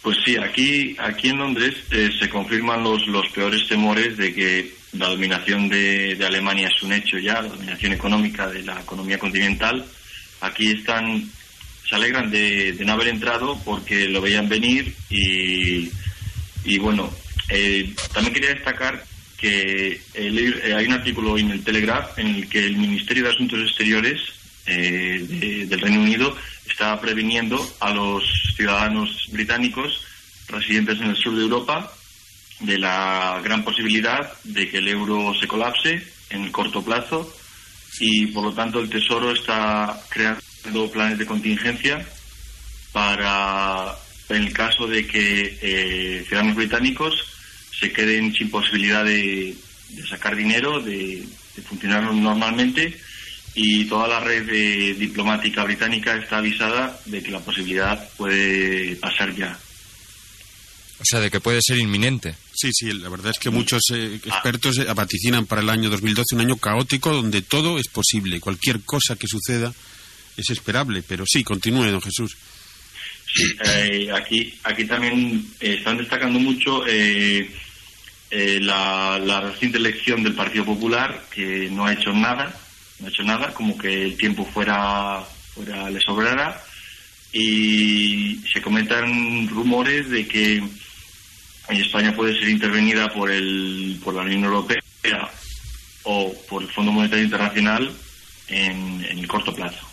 Pues 0.02 0.18
sí, 0.24 0.36
aquí, 0.36 0.96
aquí 1.00 1.30
en 1.30 1.38
Londres 1.38 1.74
eh, 1.90 2.10
se 2.16 2.30
confirman 2.30 2.84
los, 2.84 3.06
los 3.08 3.28
peores 3.30 3.66
temores 3.66 4.16
de 4.16 4.32
que 4.32 4.75
la 4.98 5.08
dominación 5.08 5.68
de, 5.68 6.16
Alemania 6.26 6.68
es 6.74 6.82
un 6.82 6.92
hecho 6.92 7.18
ya, 7.18 7.34
la 7.42 7.48
dominación 7.48 7.92
económica 7.92 8.48
de 8.48 8.62
la 8.62 8.80
economía 8.80 9.18
continental. 9.18 9.84
Aquí 10.40 10.70
están, 10.72 11.24
se 11.88 11.94
alegran 11.94 12.30
de, 12.30 12.76
no 12.84 12.92
haber 12.92 13.08
entrado 13.08 13.60
porque 13.64 14.08
lo 14.08 14.20
veían 14.20 14.48
venir 14.48 14.94
y, 15.10 16.78
bueno, 16.78 17.12
eh, 17.48 17.94
también 18.12 18.34
quería 18.34 18.50
destacar 18.54 19.04
que 19.36 20.00
el- 20.14 20.60
eh, 20.64 20.74
hay 20.74 20.86
un 20.86 20.92
artículo 20.92 21.36
en 21.38 21.50
el 21.50 21.62
Telegraph 21.62 22.18
en 22.18 22.28
el 22.36 22.48
que 22.48 22.64
el 22.64 22.76
Ministerio 22.76 23.24
de 23.24 23.30
Asuntos 23.30 23.60
Exteriores 23.60 24.20
eh, 24.66 25.24
de- 25.28 25.66
del 25.66 25.80
Reino 25.80 26.00
Unido 26.00 26.36
está 26.68 27.00
previniendo 27.00 27.56
a 27.80 27.92
los 27.92 28.24
ciudadanos 28.56 29.26
británicos 29.30 30.00
residentes 30.48 30.98
en 31.00 31.10
el 31.10 31.16
sur 31.16 31.36
de 31.36 31.42
Europa 31.42 31.92
de 32.60 32.78
la 32.78 33.40
gran 33.42 33.64
posibilidad 33.64 34.32
de 34.44 34.68
que 34.68 34.78
el 34.78 34.88
euro 34.88 35.34
se 35.38 35.46
colapse 35.46 36.02
en 36.30 36.44
el 36.44 36.52
corto 36.52 36.82
plazo 36.82 37.32
y 38.00 38.26
por 38.28 38.44
lo 38.44 38.52
tanto 38.52 38.80
el 38.80 38.90
Tesoro 38.90 39.32
está 39.32 40.00
creando 40.08 40.90
planes 40.90 41.18
de 41.18 41.26
contingencia 41.26 42.06
para 42.92 43.94
en 44.28 44.42
el 44.42 44.52
caso 44.52 44.86
de 44.86 45.06
que 45.06 45.58
eh, 45.60 46.24
ciudadanos 46.26 46.56
británicos 46.56 47.14
se 47.78 47.92
queden 47.92 48.32
sin 48.34 48.50
posibilidad 48.50 49.04
de, 49.04 49.54
sacar 50.08 50.34
dinero, 50.34 50.80
de, 50.80 51.24
funcionar 51.64 52.02
normalmente 52.12 52.98
y 53.54 53.84
toda 53.86 54.08
la 54.08 54.20
red 54.20 54.96
diplomática 54.96 55.64
británica 55.64 56.16
está 56.16 56.38
avisada 56.38 56.98
de 57.06 57.22
que 57.22 57.30
la 57.30 57.40
posibilidad 57.40 58.08
puede 58.16 58.96
pasar 58.96 59.34
ya. 59.34 59.58
O 60.98 61.04
sea, 61.04 61.20
de 61.20 61.30
que 61.30 61.40
puede 61.40 61.60
ser 61.62 61.78
inminente. 61.78 62.34
Sí, 62.54 62.70
sí, 62.72 62.92
la 62.92 63.10
verdad 63.10 63.32
es 63.32 63.38
que 63.38 63.50
muchos 63.50 63.82
eh, 63.92 64.18
expertos 64.24 64.78
eh, 64.78 64.84
vaticinan 64.94 65.44
para 65.44 65.60
el 65.60 65.68
año 65.68 65.90
2012 65.90 66.34
un 66.34 66.40
año 66.40 66.56
caótico 66.56 67.12
donde 67.12 67.42
todo 67.42 67.78
es 67.78 67.88
posible. 67.88 68.40
Cualquier 68.40 68.80
cosa 68.80 69.16
que 69.16 69.26
suceda 69.26 69.74
es 70.36 70.50
esperable. 70.50 71.02
Pero 71.06 71.24
sí, 71.26 71.44
continúe, 71.44 71.90
don 71.90 72.00
Jesús. 72.00 72.36
Sí, 73.34 73.44
eh, 73.64 74.08
aquí, 74.14 74.54
aquí 74.64 74.84
también 74.86 75.46
eh, 75.60 75.74
están 75.78 75.98
destacando 75.98 76.38
mucho 76.38 76.86
eh, 76.86 77.50
eh, 78.30 78.58
la, 78.60 79.18
la 79.22 79.40
reciente 79.40 79.78
elección 79.78 80.22
del 80.22 80.34
Partido 80.34 80.64
Popular, 80.64 81.24
que 81.30 81.68
no 81.70 81.86
ha 81.86 81.92
hecho 81.92 82.12
nada, 82.12 82.54
no 82.98 83.06
ha 83.06 83.10
hecho 83.10 83.22
nada, 83.22 83.52
como 83.52 83.76
que 83.76 84.04
el 84.04 84.16
tiempo 84.16 84.44
fuera, 84.44 85.22
fuera 85.54 85.90
le 85.90 86.00
sobrara, 86.00 86.62
y 87.38 88.40
se 88.50 88.62
comentan 88.62 89.46
rumores 89.48 90.08
de 90.08 90.26
que 90.26 90.62
España 91.68 92.16
puede 92.16 92.38
ser 92.38 92.48
intervenida 92.48 93.12
por, 93.12 93.30
el, 93.30 94.00
por 94.02 94.14
la 94.14 94.22
Unión 94.22 94.44
Europea 94.44 94.80
o 96.04 96.32
por 96.48 96.62
el 96.62 96.70
Fondo 96.70 96.92
Monetario 96.92 97.24
Internacional 97.24 97.92
en, 98.48 99.04
en 99.04 99.18
el 99.18 99.28
corto 99.28 99.54
plazo. 99.54 99.86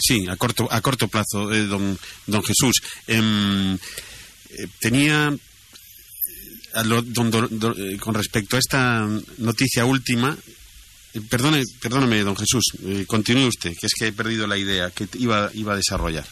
Sí, 0.00 0.26
a 0.28 0.36
corto, 0.36 0.66
a 0.70 0.80
corto 0.80 1.08
plazo, 1.08 1.52
eh, 1.52 1.64
don, 1.64 1.98
don 2.26 2.42
Jesús. 2.42 2.80
Em, 3.06 3.74
eh, 3.74 3.78
tenía, 4.78 5.28
eh, 5.28 5.38
eh, 6.74 7.96
con 7.98 8.14
respecto 8.14 8.56
a 8.56 8.60
esta 8.60 9.08
noticia 9.38 9.84
última, 9.84 10.38
perdone, 11.28 11.64
perdóneme, 11.80 12.20
don 12.20 12.36
Jesús, 12.36 12.64
continúe 13.06 13.48
usted, 13.48 13.76
que 13.78 13.86
es 13.86 13.92
que 13.92 14.06
he 14.06 14.12
perdido 14.12 14.46
la 14.46 14.56
idea 14.56 14.90
que 14.90 15.08
iba, 15.18 15.50
iba 15.52 15.74
a 15.74 15.76
desarrollar. 15.76 16.24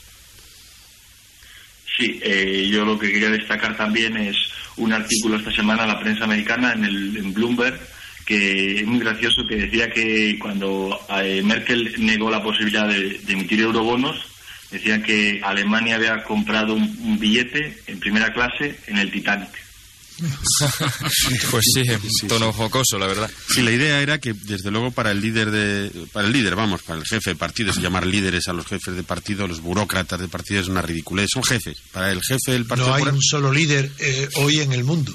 Sí, 2.01 2.19
eh, 2.23 2.67
yo 2.73 2.87
lo 2.87 2.99
que 2.99 3.13
quería 3.13 3.29
destacar 3.29 3.77
también 3.77 4.17
es 4.17 4.35
un 4.79 4.91
artículo 4.91 5.37
esta 5.37 5.53
semana 5.53 5.83
en 5.83 5.89
la 5.89 6.01
prensa 6.01 6.25
americana, 6.25 6.73
en, 6.73 6.87
el, 6.87 7.15
en 7.15 7.35
Bloomberg, 7.35 7.79
que 8.25 8.79
es 8.79 8.87
muy 8.87 9.01
gracioso, 9.01 9.47
que 9.47 9.57
decía 9.57 9.91
que 9.91 10.39
cuando 10.39 10.99
eh, 11.23 11.43
Merkel 11.45 11.95
negó 11.99 12.31
la 12.31 12.43
posibilidad 12.43 12.89
de, 12.89 13.21
emitir 13.29 13.61
eurobonos, 13.61 14.17
decían 14.71 15.03
que 15.03 15.43
Alemania 15.45 15.97
había 15.97 16.25
comprado 16.25 16.73
un 16.73 17.19
billete 17.19 17.77
en 17.87 18.01
primera 18.01 18.33
clase 18.33 18.79
en 18.87 18.97
el 18.97 19.11
Titanic. 19.11 19.51
Pues 21.51 21.65
sí, 21.75 22.27
tono 22.27 22.53
jocoso, 22.53 22.99
la 22.99 23.07
verdad. 23.07 23.31
Sí, 23.49 23.63
la 23.63 23.71
idea 23.71 24.01
era 24.01 24.19
que, 24.19 24.33
desde 24.33 24.71
luego, 24.71 24.91
para 24.91 25.11
el 25.11 25.21
líder 25.21 25.51
de, 25.51 25.91
para 26.13 26.27
el 26.27 26.33
líder, 26.33 26.57
vamos, 26.57 26.83
para 26.83 26.99
el 26.99 27.07
jefe 27.07 27.31
de 27.31 27.37
partido, 27.37 27.73
se 27.73 27.81
llamar 27.81 28.07
líderes 28.07 28.49
a 28.49 28.53
los 28.53 28.67
jefes 28.67 28.95
de 28.95 29.03
partido, 29.03 29.47
los 29.47 29.61
burócratas 29.61 30.21
de 30.21 30.29
partido 30.29 30.61
es 30.61 30.69
una 30.69 30.83
ridiculez, 30.83 31.31
son 31.33 31.43
jefes. 31.43 31.79
Para 31.93 32.11
el 32.11 32.21
jefe 32.23 32.53
del 32.53 32.67
partido 32.67 32.89
No 32.89 32.95
hay 32.95 33.05
un 33.05 33.23
solo 33.23 33.53
líder 33.53 33.91
eh, 33.99 34.29
hoy 34.37 34.61
en 34.61 34.73
el 34.73 34.85
mundo. 34.85 35.15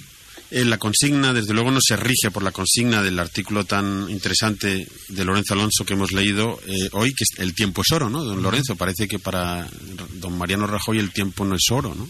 Eh, 0.52 0.64
la 0.64 0.78
consigna, 0.78 1.34
desde 1.34 1.54
luego, 1.54 1.72
no 1.72 1.80
se 1.82 1.96
rige 1.96 2.30
por 2.32 2.44
la 2.44 2.52
consigna 2.52 3.02
del 3.02 3.20
artículo 3.20 3.66
tan 3.66 4.10
interesante 4.10 4.88
de 5.10 5.26
Lorenzo 5.26 5.54
Alonso 5.54 5.86
que 5.86 5.94
hemos 5.94 6.12
leído 6.12 6.60
eh, 6.68 6.90
hoy, 6.92 7.14
que 7.14 7.24
es 7.24 7.40
el 7.40 7.56
tiempo 7.56 7.82
es 7.82 7.92
oro, 7.92 8.10
¿no? 8.10 8.24
Don 8.24 8.44
Lorenzo, 8.44 8.76
parece 8.76 9.08
que 9.08 9.18
para 9.18 9.68
don 10.14 10.38
Mariano 10.38 10.68
Rajoy 10.68 11.00
el 11.00 11.12
tiempo 11.12 11.46
no 11.46 11.56
es 11.56 11.66
oro, 11.72 11.96
¿no? 11.96 12.08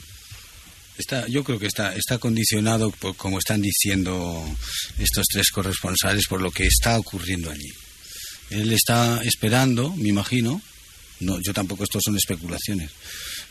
Está, 0.98 1.28
yo 1.28 1.44
creo 1.44 1.60
que 1.60 1.68
está, 1.68 1.94
está 1.96 2.18
condicionado, 2.18 2.92
por, 2.92 3.16
como 3.16 3.40
están 3.40 3.62
diciendo 3.62 4.44
estos 4.98 5.26
tres 5.32 5.50
corresponsales, 5.52 6.28
por 6.28 6.42
lo 6.42 6.52
que 6.52 6.66
está 6.66 6.98
ocurriendo 6.98 7.52
allí. 7.52 7.72
Él 8.50 8.72
está 8.72 9.22
esperando, 9.24 9.94
me 9.96 10.10
imagino, 10.10 10.62
no, 11.20 11.40
yo 11.42 11.54
tampoco, 11.54 11.84
estos 11.84 12.04
son 12.04 12.16
especulaciones. 12.16 12.92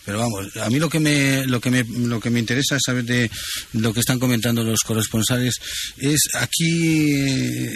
Pero 0.04 0.18
vamos, 0.18 0.56
a 0.56 0.68
mí 0.68 0.78
lo 0.78 0.88
que 0.88 1.00
me, 1.00 1.46
lo 1.46 1.60
que 1.60 1.70
me, 1.70 1.84
lo 1.84 2.20
que 2.20 2.30
me 2.30 2.40
interesa 2.40 2.78
saber 2.78 3.04
de 3.04 3.30
lo 3.72 3.94
que 3.94 4.00
están 4.00 4.18
comentando 4.18 4.62
los 4.62 4.80
corresponsales 4.80 5.54
es 5.96 6.20
aquí 6.34 7.12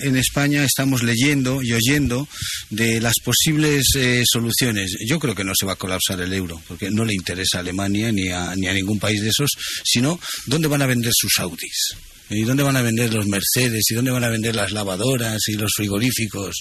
en 0.03 0.17
España 0.17 0.65
estamos 0.65 1.03
leyendo 1.03 1.63
y 1.63 1.73
oyendo 1.73 2.29
de 2.71 3.01
las 3.01 3.15
posibles 3.25 3.87
eh, 3.97 4.25
soluciones. 4.31 4.97
Yo 5.07 5.19
creo 5.19 5.35
que 5.35 5.45
no 5.45 5.53
se 5.55 5.67
va 5.67 5.73
a 5.73 5.77
colapsar 5.77 6.21
el 6.21 6.33
euro, 6.33 6.61
porque 6.69 6.91
no 6.91 7.05
le 7.05 7.15
interesa 7.15 7.59
a 7.59 7.61
Alemania 7.61 8.13
ni 8.13 8.29
a, 8.29 8.55
ni 8.57 8.67
a 8.67 8.75
ningún 8.75 8.99
país 8.99 9.23
de 9.23 9.29
esos, 9.29 9.51
sino 9.85 10.21
dónde 10.47 10.69
van 10.69 10.83
a 10.83 10.87
vender 10.87 11.13
sus 11.15 11.39
Audis. 11.39 11.95
¿Y 12.31 12.43
dónde 12.43 12.63
van 12.63 12.77
a 12.77 12.83
vender 12.83 13.13
los 13.13 13.27
Mercedes? 13.27 13.85
¿Y 13.91 13.95
dónde 13.95 14.11
van 14.11 14.25
a 14.25 14.29
vender 14.29 14.55
las 14.55 14.73
lavadoras 14.73 15.41
y 15.49 15.55
los 15.55 15.73
frigoríficos 15.75 16.57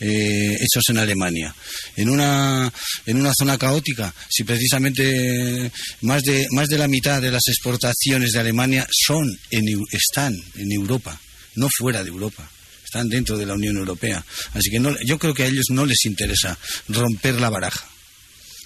eh, 0.00 0.56
hechos 0.60 0.84
en 0.88 0.98
Alemania? 0.98 1.54
En 1.96 2.08
una, 2.08 2.72
en 3.06 3.16
una 3.16 3.32
zona 3.34 3.56
caótica, 3.58 4.12
si 4.28 4.44
precisamente 4.44 5.70
más 6.02 6.22
de, 6.22 6.46
más 6.50 6.68
de 6.68 6.78
la 6.78 6.88
mitad 6.88 7.22
de 7.22 7.30
las 7.30 7.46
exportaciones 7.46 8.32
de 8.32 8.40
Alemania 8.40 8.86
son 8.90 9.38
en, 9.50 9.64
están 9.90 10.34
en 10.56 10.72
Europa, 10.72 11.20
no 11.54 11.68
fuera 11.76 12.02
de 12.02 12.08
Europa. 12.08 12.48
Están 12.84 13.08
dentro 13.08 13.38
de 13.38 13.46
la 13.46 13.54
Unión 13.54 13.76
Europea. 13.78 14.22
Así 14.52 14.70
que 14.70 14.78
no, 14.78 14.94
yo 15.06 15.18
creo 15.18 15.32
que 15.32 15.44
a 15.44 15.46
ellos 15.46 15.66
no 15.70 15.86
les 15.86 16.04
interesa 16.04 16.58
romper 16.88 17.40
la 17.40 17.48
baraja. 17.48 17.88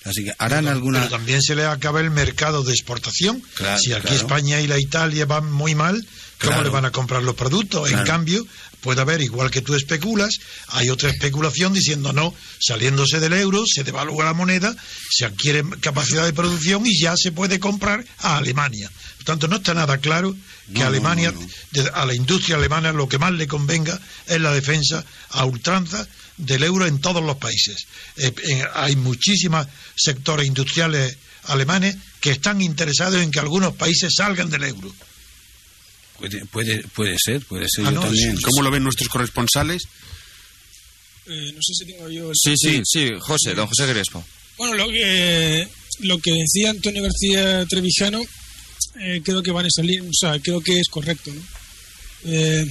Así 0.07 0.25
que 0.25 0.35
harán 0.39 0.69
alguna. 0.69 1.01
Pero 1.01 1.11
también 1.11 1.43
se 1.43 1.55
le 1.55 1.65
acaba 1.65 2.01
el 2.01 2.11
mercado 2.11 2.63
de 2.63 2.73
exportación. 2.73 3.43
Claro, 3.55 3.79
si 3.79 3.93
aquí 3.93 4.03
claro. 4.03 4.17
España 4.17 4.61
y 4.61 4.67
la 4.67 4.79
Italia 4.79 5.27
van 5.27 5.51
muy 5.51 5.75
mal, 5.75 6.07
¿cómo 6.41 6.51
Claro. 6.53 6.65
le 6.65 6.71
van 6.71 6.85
a 6.85 6.91
comprar 6.93 7.23
los 7.23 7.35
productos? 7.35 7.91
En 7.91 8.05
cambio, 8.05 8.47
puede 8.81 9.01
haber, 9.01 9.21
igual 9.23 9.51
que 9.51 9.63
tú 9.63 9.75
especulas, 9.75 10.37
hay 10.69 10.91
otra 10.91 11.11
especulación 11.11 11.73
diciendo 11.73 12.13
no, 12.13 12.35
saliéndose 12.61 13.21
del 13.21 13.33
euro, 13.33 13.65
se 13.67 13.85
devalúa 13.85 14.25
la 14.27 14.33
moneda, 14.35 14.75
se 15.11 15.25
adquiere 15.25 15.63
capacidad 15.81 16.25
de 16.25 16.33
producción 16.33 16.87
y 16.87 16.99
ya 17.01 17.15
se 17.17 17.33
puede 17.33 17.59
comprar 17.59 18.05
a 18.19 18.37
Alemania. 18.37 18.91
Por 19.17 19.25
tanto, 19.25 19.49
no 19.49 19.57
está 19.57 19.75
nada 19.75 19.99
claro 19.99 20.37
que 20.73 20.81
No, 20.81 20.87
Alemania, 20.87 21.33
no, 21.33 21.41
no. 21.41 21.49
de- 21.73 21.91
a 21.95 22.05
la 22.07 22.15
industria 22.15 22.57
alemana, 22.57 22.93
lo 22.93 23.09
que 23.09 23.19
más 23.19 23.33
le 23.33 23.47
convenga 23.49 23.99
es 24.27 24.41
la 24.41 24.53
defensa 24.53 25.05
a 25.31 25.45
ultranza 25.45 26.07
del 26.37 26.63
euro 26.65 26.87
en 26.87 27.01
todos 27.01 27.25
los 27.25 27.37
países. 27.39 27.87
Eh, 28.17 28.63
hay 28.75 28.95
muchísimos 28.95 29.67
sectores 29.97 30.47
industriales 30.47 31.17
alemanes 31.45 31.97
que 32.21 32.31
están 32.31 32.61
interesados 32.61 33.23
en 33.23 33.31
que 33.31 33.41
algunos 33.41 33.75
países 33.75 34.15
salgan 34.17 34.51
del 34.51 34.65
euro. 34.65 34.93
Puede, 36.19 36.45
puede, 36.47 36.83
puede 36.89 37.17
ser, 37.19 37.45
puede 37.45 37.67
ser. 37.69 37.87
Ah, 37.87 37.91
yo 37.91 37.95
no, 37.97 38.01
también. 38.03 38.37
sí, 38.37 38.43
¿Cómo 38.43 38.63
lo 38.63 38.71
ven 38.71 38.83
nuestros 38.85 39.09
corresponsales? 39.09 39.83
Eh, 41.27 41.53
no 41.55 41.61
sé 41.61 41.75
si 41.75 41.85
tengo 41.87 42.09
yo... 42.09 42.31
el- 42.31 42.37
Sí, 42.37 42.55
sí, 42.57 42.81
sí, 42.85 43.11
José, 43.21 43.55
don 43.55 43.67
José 43.67 43.91
Crespo. 43.93 44.25
Bueno, 44.57 44.75
lo 44.75 44.89
que, 44.89 45.69
lo 46.01 46.19
que 46.19 46.33
decía 46.33 46.71
Antonio 46.71 47.03
García 47.03 47.67
Trevijano, 47.69 48.23
eh, 49.01 49.21
creo 49.25 49.43
que 49.43 49.51
van 49.51 49.67
a 49.67 49.71
salir, 49.71 50.01
o 50.03 50.13
sea, 50.13 50.39
creo 50.41 50.61
que 50.61 50.79
es 50.81 50.89
correcto, 50.89 51.33
¿no? 51.35 51.43
Eh, 52.25 52.65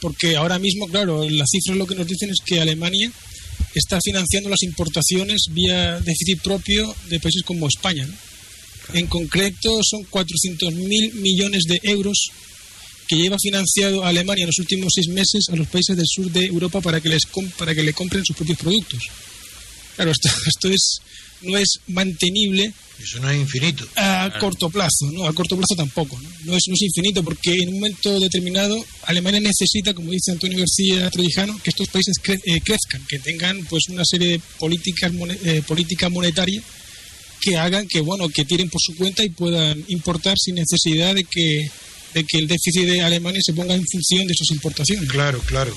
porque 0.00 0.36
ahora 0.36 0.58
mismo, 0.58 0.86
claro, 0.86 1.28
las 1.28 1.48
cifras 1.50 1.76
lo 1.78 1.86
que 1.86 1.94
nos 1.94 2.06
dicen 2.06 2.30
es 2.30 2.38
que 2.44 2.60
Alemania 2.60 3.10
está 3.74 3.98
financiando 4.04 4.48
las 4.50 4.62
importaciones 4.62 5.46
vía 5.50 5.98
déficit 6.00 6.40
propio 6.42 6.94
de 7.08 7.18
países 7.20 7.42
como 7.42 7.66
España, 7.68 8.06
¿no? 8.06 8.14
En 8.92 9.06
concreto, 9.06 9.80
son 9.82 10.02
400.000 10.04 11.14
millones 11.14 11.62
de 11.66 11.80
euros 11.84 12.18
que 13.08 13.16
lleva 13.16 13.36
financiado 13.38 14.04
a 14.04 14.08
Alemania 14.08 14.42
en 14.44 14.48
los 14.48 14.58
últimos 14.58 14.92
seis 14.94 15.08
meses 15.08 15.46
a 15.50 15.56
los 15.56 15.68
países 15.68 15.96
del 15.96 16.06
sur 16.06 16.30
de 16.30 16.46
Europa 16.46 16.80
para 16.80 17.00
que 17.00 17.08
les 17.08 17.22
para 17.58 17.74
que 17.74 17.82
le 17.82 17.92
compren 17.92 18.24
sus 18.24 18.36
propios 18.36 18.58
productos. 18.58 19.00
Claro, 19.96 20.10
esto, 20.10 20.28
esto 20.46 20.68
es 20.70 20.98
no 21.42 21.58
es 21.58 21.78
mantenible 21.88 22.72
Eso 23.02 23.18
no 23.20 23.28
es 23.28 23.38
infinito. 23.38 23.86
a 23.96 24.32
corto 24.40 24.70
plazo, 24.70 25.10
¿no? 25.12 25.26
A 25.26 25.34
corto 25.34 25.56
plazo 25.58 25.74
tampoco, 25.76 26.18
¿no? 26.18 26.28
No 26.44 26.56
es, 26.56 26.62
no 26.68 26.74
es 26.74 26.80
infinito 26.82 27.22
porque 27.22 27.52
en 27.54 27.68
un 27.68 27.74
momento 27.74 28.18
determinado 28.18 28.82
Alemania 29.02 29.40
necesita, 29.40 29.92
como 29.92 30.10
dice 30.10 30.32
Antonio 30.32 30.58
García 30.58 31.10
Trevijano, 31.10 31.58
que 31.62 31.68
estos 31.70 31.88
países 31.88 32.14
cre- 32.22 32.40
eh, 32.46 32.60
crezcan, 32.64 33.04
que 33.06 33.18
tengan 33.18 33.62
pues 33.66 33.88
una 33.90 34.04
serie 34.06 34.28
de 34.28 34.40
políticas 34.58 35.12
eh, 35.44 35.60
política 35.66 36.08
monetaria 36.08 36.62
que 37.42 37.56
hagan 37.58 37.86
que 37.88 38.00
bueno 38.00 38.28
que 38.30 38.46
tiren 38.46 38.70
por 38.70 38.80
su 38.80 38.96
cuenta 38.96 39.22
y 39.22 39.28
puedan 39.28 39.84
importar 39.88 40.38
sin 40.38 40.54
necesidad 40.54 41.14
de 41.14 41.24
que 41.24 41.68
de 42.14 42.24
que 42.24 42.38
el 42.38 42.46
déficit 42.48 42.86
de 42.86 43.02
Alemania 43.02 43.40
se 43.44 43.52
ponga 43.52 43.74
en 43.74 43.84
función 43.86 44.26
de 44.26 44.34
sus 44.34 44.50
importaciones. 44.52 45.08
Claro, 45.10 45.40
claro. 45.40 45.76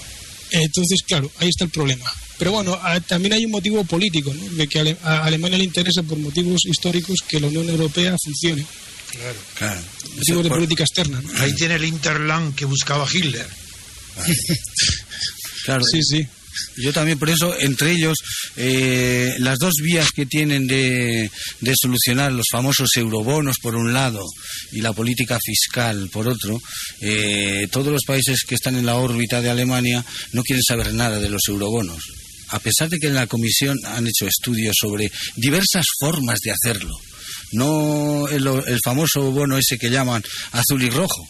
Entonces, 0.52 1.02
claro, 1.06 1.30
ahí 1.40 1.50
está 1.50 1.66
el 1.66 1.72
problema. 1.72 2.06
Pero 2.38 2.52
bueno, 2.52 2.74
a- 2.82 3.00
también 3.02 3.34
hay 3.34 3.44
un 3.46 3.52
motivo 3.52 3.84
político, 3.84 4.34
¿no? 4.34 4.46
de 4.56 4.68
que 4.68 4.80
Ale- 4.80 4.98
a 5.04 5.24
Alemania 5.26 5.58
le 5.58 5.64
interesa 5.66 6.04
por 6.04 6.18
motivos 6.20 6.62
históricos 6.66 7.20
que 7.28 7.40
la 7.40 7.48
Unión 7.48 7.68
Europea 7.68 8.16
funcione, 8.24 8.66
Claro. 9.12 9.40
Claro. 9.58 9.82
motivos 10.16 10.44
de 10.44 10.50
Por- 10.50 10.58
política 10.60 10.84
externa. 10.84 11.20
¿no? 11.22 11.40
Ahí 11.42 11.54
tiene 11.56 11.76
el 11.76 11.86
Interland 11.86 12.54
que 12.56 12.66
buscaba 12.66 13.08
Hitler. 13.12 13.48
Claro. 15.66 15.84
Sí, 15.84 16.02
sí. 16.04 16.28
Yo 16.78 16.94
también, 16.94 17.20
por 17.20 17.30
eso, 17.30 17.56
entre 17.60 17.92
ellos, 17.92 18.18
eh, 18.56 19.36
las 19.40 19.60
dos 19.60 19.76
vías 19.82 20.12
que 20.12 20.26
tienen 20.26 20.68
de, 20.68 21.30
de 21.62 21.74
solucionar 21.80 22.32
los 22.32 22.48
famosos 22.52 22.90
eurobonos 22.96 23.58
por 23.62 23.76
un 23.76 23.94
lado 23.94 24.24
y 24.72 24.82
la 24.82 24.94
política 24.94 25.40
fiscal 25.44 26.10
por 26.12 26.28
otro, 26.28 26.62
eh, 27.02 27.68
todos 27.72 27.92
los 27.92 28.04
países 28.06 28.44
que 28.48 28.56
están 28.56 28.76
en 28.76 28.86
la 28.86 28.96
órbita 28.96 29.42
de 29.42 29.50
Alemania 29.50 30.04
no 30.34 30.44
quieren 30.44 30.64
saber 30.64 30.94
nada 30.94 31.20
de 31.20 31.30
los 31.30 31.48
eurobonos. 31.48 32.04
A 32.50 32.60
pesar 32.60 32.90
de 32.90 33.00
que 33.00 33.08
en 33.08 33.16
la 33.16 33.28
comisión 33.28 33.78
han 33.86 34.08
hecho 34.08 34.26
estudios 34.26 34.76
sobre 34.80 35.12
diversas 35.36 35.86
formas 36.00 36.40
de 36.40 36.52
hacerlo. 36.52 36.98
No 37.52 38.28
el, 38.30 38.48
el 38.48 38.80
famoso 38.84 39.32
bono 39.32 39.58
ese 39.58 39.78
que 39.78 39.90
llaman 39.90 40.24
azul 40.52 40.82
y 40.84 40.90
rojo, 40.90 41.28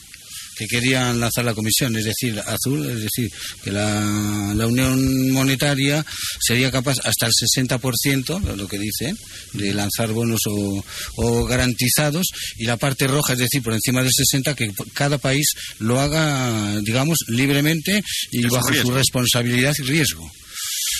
que 0.57 0.67
querían 0.67 1.19
lanzar 1.19 1.45
la 1.45 1.53
comisión, 1.53 1.95
es 1.95 2.05
decir, 2.05 2.39
azul, 2.45 2.89
es 2.89 3.01
decir, 3.01 3.31
que 3.63 3.71
la, 3.71 4.53
la 4.55 4.67
Unión 4.67 5.31
Monetaria 5.31 6.05
sería 6.39 6.71
capaz 6.71 6.97
hasta 7.03 7.27
el 7.27 7.33
60%, 7.33 8.55
lo 8.55 8.67
que 8.67 8.79
dicen, 8.79 9.17
de 9.53 9.73
lanzar 9.73 10.11
bonos 10.11 10.41
o, 10.47 10.83
o 11.15 11.45
garantizados, 11.45 12.27
y 12.57 12.65
la 12.65 12.77
parte 12.77 13.07
roja, 13.07 13.33
es 13.33 13.39
decir, 13.39 13.61
por 13.61 13.73
encima 13.73 14.03
del 14.03 14.11
60%, 14.11 14.55
que 14.55 14.71
cada 14.93 15.17
país 15.17 15.47
lo 15.79 15.99
haga, 15.99 16.79
digamos, 16.81 17.19
libremente 17.27 18.03
y 18.31 18.43
bajo 18.47 18.73
su 18.73 18.91
responsabilidad 18.91 19.73
y 19.77 19.83
riesgo. 19.83 20.31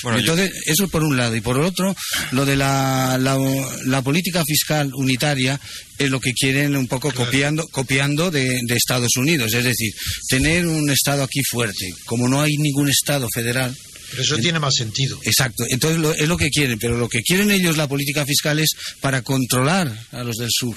Bueno, 0.03 0.19
yo- 0.19 0.33
Entonces, 0.33 0.51
eso 0.65 0.88
por 0.88 1.03
un 1.03 1.17
lado. 1.17 1.36
Y 1.36 1.41
por 1.41 1.60
otro, 1.60 1.95
lo 2.31 2.45
de 2.45 2.55
la, 2.55 3.17
la, 3.19 3.38
la 3.86 4.01
política 4.01 4.43
fiscal 4.45 4.91
unitaria 4.93 5.60
es 5.97 6.10
lo 6.10 6.19
que 6.19 6.33
quieren 6.33 6.75
un 6.75 6.88
poco 6.88 7.12
copiando, 7.13 7.67
copiando 7.67 8.31
de, 8.31 8.60
de 8.63 8.75
Estados 8.75 9.15
Unidos. 9.17 9.53
Es 9.53 9.63
decir, 9.63 9.91
tener 10.29 10.67
un 10.67 10.89
Estado 10.89 11.23
aquí 11.23 11.41
fuerte. 11.49 11.86
Como 12.05 12.27
no 12.27 12.41
hay 12.41 12.55
ningún 12.57 12.89
Estado 12.89 13.27
federal. 13.33 13.75
Pero 14.12 14.23
eso 14.23 14.38
tiene 14.38 14.60
más 14.60 14.75
sentido. 14.75 15.19
Exacto. 15.23 15.65
Entonces, 15.69 15.99
lo- 15.99 16.13
es 16.13 16.27
lo 16.27 16.38
que 16.38 16.49
quieren. 16.49 16.79
Pero 16.79 16.97
lo 16.97 17.10
que 17.10 17.21
quieren 17.23 17.51
ellos, 17.51 17.75
la 17.77 17.88
política 17.88 18.25
fiscal, 18.25 18.60
es 18.60 18.69
para 19.01 19.21
controlar 19.21 19.93
a 20.12 20.23
los 20.23 20.38
del 20.38 20.49
sur. 20.51 20.75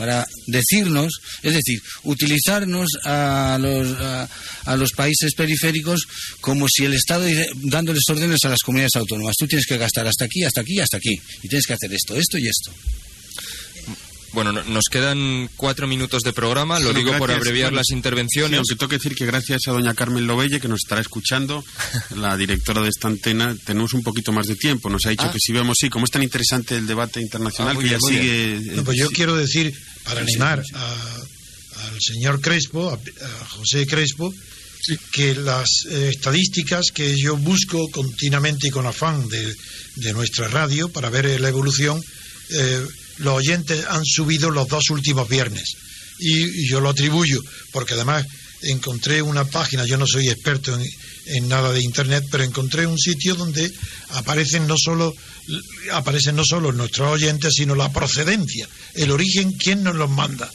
Para 0.00 0.26
decirnos, 0.46 1.12
es 1.42 1.52
decir, 1.52 1.78
utilizarnos 2.04 2.88
a 3.04 3.58
los, 3.60 4.00
a, 4.64 4.76
los 4.76 4.92
países 4.92 5.34
periféricos 5.34 6.06
como 6.40 6.66
si 6.70 6.86
el 6.86 6.94
Estado 6.94 7.26
dándoles 7.64 8.04
órdenes 8.08 8.42
a 8.44 8.48
las 8.48 8.60
comunidades 8.60 8.96
autónomas. 8.96 9.36
Tú 9.38 9.46
tienes 9.46 9.66
que 9.66 9.76
gastar 9.76 10.06
hasta 10.06 10.24
aquí, 10.24 10.42
hasta 10.42 10.62
aquí, 10.62 10.80
hasta 10.80 10.96
aquí. 10.96 11.20
Y 11.42 11.48
tienes 11.48 11.66
que 11.66 11.74
hacer 11.74 11.92
esto, 11.92 12.16
esto 12.16 12.38
y 12.38 12.48
esto. 12.48 12.72
Bueno, 14.32 14.52
no- 14.52 14.62
nos 14.64 14.84
quedan 14.90 15.50
cuatro 15.56 15.86
minutos 15.88 16.22
de 16.22 16.32
programa, 16.32 16.78
lo 16.78 16.86
Bueno, 16.92 16.98
digo 17.00 17.10
por 17.18 17.28
gracias. 17.28 17.38
abreviar 17.40 17.70
Bueno, 17.70 17.76
las 17.80 17.86
Sí, 17.88 17.94
intervenciones. 17.94 18.58
aunque 18.58 18.74
tengo 18.76 18.88
que 18.90 18.96
decir 18.98 19.14
que 19.16 19.26
gracias 19.26 19.62
a 19.66 19.72
doña 19.72 19.94
Carmen 19.94 20.26
Lobelle, 20.26 20.60
que 20.60 20.68
nos 20.68 20.80
estará 20.84 21.00
escuchando, 21.00 21.64
la 22.16 22.36
directora 22.36 22.82
de 22.82 22.88
esta 22.90 23.08
antena, 23.08 23.56
tenemos 23.64 23.92
un 23.92 24.02
poquito 24.02 24.30
más 24.32 24.46
de 24.46 24.54
tiempo. 24.56 24.88
Nos 24.88 25.04
ha 25.06 25.10
dicho 25.10 25.24
Ah. 25.26 25.32
que 25.32 25.38
si 25.40 25.52
vemos, 25.52 25.76
sí, 25.80 25.88
como 25.90 26.04
es 26.04 26.10
tan 26.12 26.22
interesante 26.22 26.76
el 26.76 26.86
debate 26.86 27.20
internacional, 27.20 27.76
Ah, 27.76 27.80
que 27.80 27.88
ya 27.88 27.98
bien, 28.08 28.22
sigue... 28.62 28.76
No, 28.76 28.84
pues 28.84 28.96
yo 28.98 29.08
sí. 29.08 29.14
quiero 29.14 29.34
decir, 29.36 29.74
para 30.04 30.20
animar 30.20 30.62
a- 30.74 31.16
al 31.88 31.98
señor 32.00 32.40
Crespo, 32.40 32.90
a, 32.90 32.94
a 32.94 33.44
José 33.48 33.86
Crespo, 33.86 34.32
que 35.12 35.34
las 35.34 35.68
eh, 35.90 36.08
estadísticas 36.14 36.86
que 36.94 37.16
yo 37.18 37.36
busco 37.36 37.88
continuamente 37.90 38.68
y 38.68 38.70
con 38.70 38.86
afán 38.86 39.28
de, 39.28 39.54
de 39.96 40.12
nuestra 40.12 40.48
radio 40.48 40.88
para 40.88 41.10
ver 41.10 41.40
la 41.40 41.48
evolución, 41.48 42.00
eh, 42.50 42.86
los 43.20 43.34
oyentes 43.34 43.84
han 43.88 44.04
subido 44.04 44.50
los 44.50 44.68
dos 44.68 44.90
últimos 44.90 45.28
viernes. 45.28 45.74
Y, 46.18 46.68
yo 46.68 46.80
lo 46.80 46.90
atribuyo, 46.90 47.40
porque 47.72 47.94
además 47.94 48.26
encontré 48.62 49.22
una 49.22 49.44
página, 49.44 49.86
yo 49.86 49.96
no 49.96 50.06
soy 50.06 50.28
experto 50.28 50.78
en, 51.26 51.48
nada 51.48 51.72
de 51.72 51.80
internet, 51.82 52.24
pero 52.30 52.44
encontré 52.44 52.86
un 52.86 52.98
sitio 52.98 53.34
donde 53.34 53.70
aparecen 54.10 54.66
no 54.66 54.76
solo 54.76 55.14
aparecen 55.92 56.36
no 56.36 56.44
solo 56.44 56.72
nuestros 56.72 57.08
oyentes, 57.10 57.54
sino 57.54 57.74
la 57.74 57.90
procedencia, 57.90 58.68
el 58.94 59.10
origen, 59.10 59.52
quién 59.52 59.82
nos 59.82 59.96
los 59.96 60.10
manda. 60.10 60.50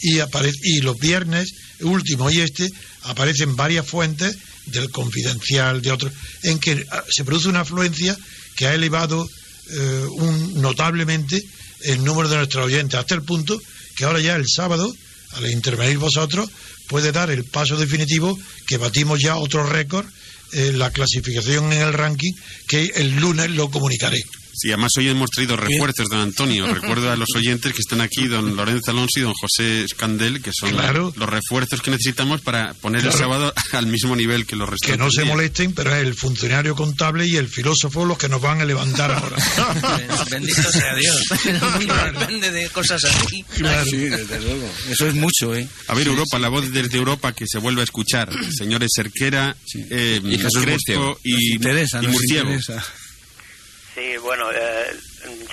Y, 0.00 0.18
apare- 0.18 0.54
y 0.62 0.80
los 0.80 0.96
viernes 0.98 1.50
último 1.80 2.30
y 2.30 2.40
este 2.40 2.70
aparecen 3.02 3.56
varias 3.56 3.86
fuentes 3.86 4.36
del 4.66 4.90
confidencial, 4.90 5.82
de 5.82 5.90
otros, 5.90 6.12
en 6.44 6.58
que 6.60 6.84
ah, 6.90 7.02
se 7.10 7.24
produce 7.24 7.48
una 7.48 7.60
afluencia 7.60 8.16
que 8.56 8.66
ha 8.66 8.74
elevado 8.74 9.26
eh, 9.70 10.06
un, 10.10 10.60
notablemente 10.62 11.42
el 11.82 12.04
número 12.04 12.28
de 12.28 12.36
nuestros 12.36 12.66
oyentes, 12.66 12.98
hasta 12.98 13.14
el 13.14 13.22
punto 13.22 13.60
que 13.96 14.04
ahora 14.04 14.20
ya 14.20 14.36
el 14.36 14.46
sábado, 14.48 14.94
al 15.32 15.50
intervenir 15.50 15.98
vosotros, 15.98 16.48
puede 16.88 17.12
dar 17.12 17.30
el 17.30 17.44
paso 17.44 17.76
definitivo 17.76 18.38
que 18.66 18.76
batimos 18.76 19.20
ya 19.20 19.36
otro 19.36 19.64
récord 19.64 20.06
en 20.52 20.78
la 20.78 20.90
clasificación 20.90 21.72
en 21.72 21.82
el 21.82 21.92
ranking, 21.92 22.32
que 22.66 22.84
el 22.96 23.16
lunes 23.16 23.50
lo 23.50 23.70
comunicaré. 23.70 24.22
Sí, 24.60 24.68
además 24.68 24.90
hoy 24.98 25.08
hemos 25.08 25.30
traído 25.30 25.56
refuerzos, 25.56 26.08
don 26.08 26.20
Antonio. 26.20 26.66
Recuerdo 26.74 27.10
a 27.12 27.16
los 27.16 27.28
oyentes 27.36 27.72
que 27.72 27.80
están 27.80 28.00
aquí, 28.00 28.26
don 28.26 28.56
Lorenzo 28.56 28.90
Alonso 28.90 29.18
y 29.20 29.22
don 29.22 29.34
José 29.34 29.84
Escandel, 29.84 30.42
que 30.42 30.50
son 30.52 30.70
Claro. 30.70 31.12
los 31.16 31.28
refuerzos 31.28 31.80
que 31.80 31.90
necesitamos 31.90 32.40
para 32.40 32.74
poner 32.74 33.04
el 33.06 33.12
sábado 33.12 33.52
al 33.72 33.86
mismo 33.86 34.16
nivel 34.16 34.46
que 34.46 34.56
los 34.56 34.68
restantes 34.68 34.96
Que 34.96 35.02
no 35.02 35.10
se 35.10 35.24
molesten, 35.24 35.72
pero 35.72 35.94
es 35.94 36.04
el 36.06 36.14
funcionario 36.14 36.74
contable 36.74 37.26
y 37.26 37.36
el 37.36 37.48
filósofo 37.48 38.04
los 38.04 38.18
que 38.18 38.28
nos 38.28 38.40
van 38.40 38.60
a 38.60 38.64
levantar 38.64 39.10
ahora. 39.12 39.36
Bendito 40.30 40.62
sea 40.72 40.94
Dios. 40.96 41.24
Depende 42.12 42.50
de 42.50 42.68
cosas 42.70 43.04
así. 43.04 43.44
Sí, 43.54 43.96
desde 43.96 44.40
luego. 44.40 44.68
Eso 44.90 45.06
es 45.06 45.14
mucho, 45.14 45.54
¿eh? 45.54 45.68
A 45.88 45.94
ver, 45.94 46.06
Europa, 46.08 46.38
la 46.38 46.48
voz 46.48 46.70
desde 46.72 46.96
Europa 46.98 47.32
que 47.32 47.44
se 47.46 47.58
vuelve 47.58 47.80
a 47.80 47.84
escuchar. 47.84 48.30
Señores 48.56 48.90
Cerquera, 48.94 49.56
eh, 49.90 50.20
Y 50.24 50.38
Jesús 50.38 50.62
Crespo 50.62 51.18
y, 51.22 51.54
y 51.54 51.58
nos 51.58 52.06
Murciego. 52.08 52.50
interesa. 52.50 52.84
Sí, 53.98 54.16
bueno, 54.18 54.44
eh, 54.52 54.92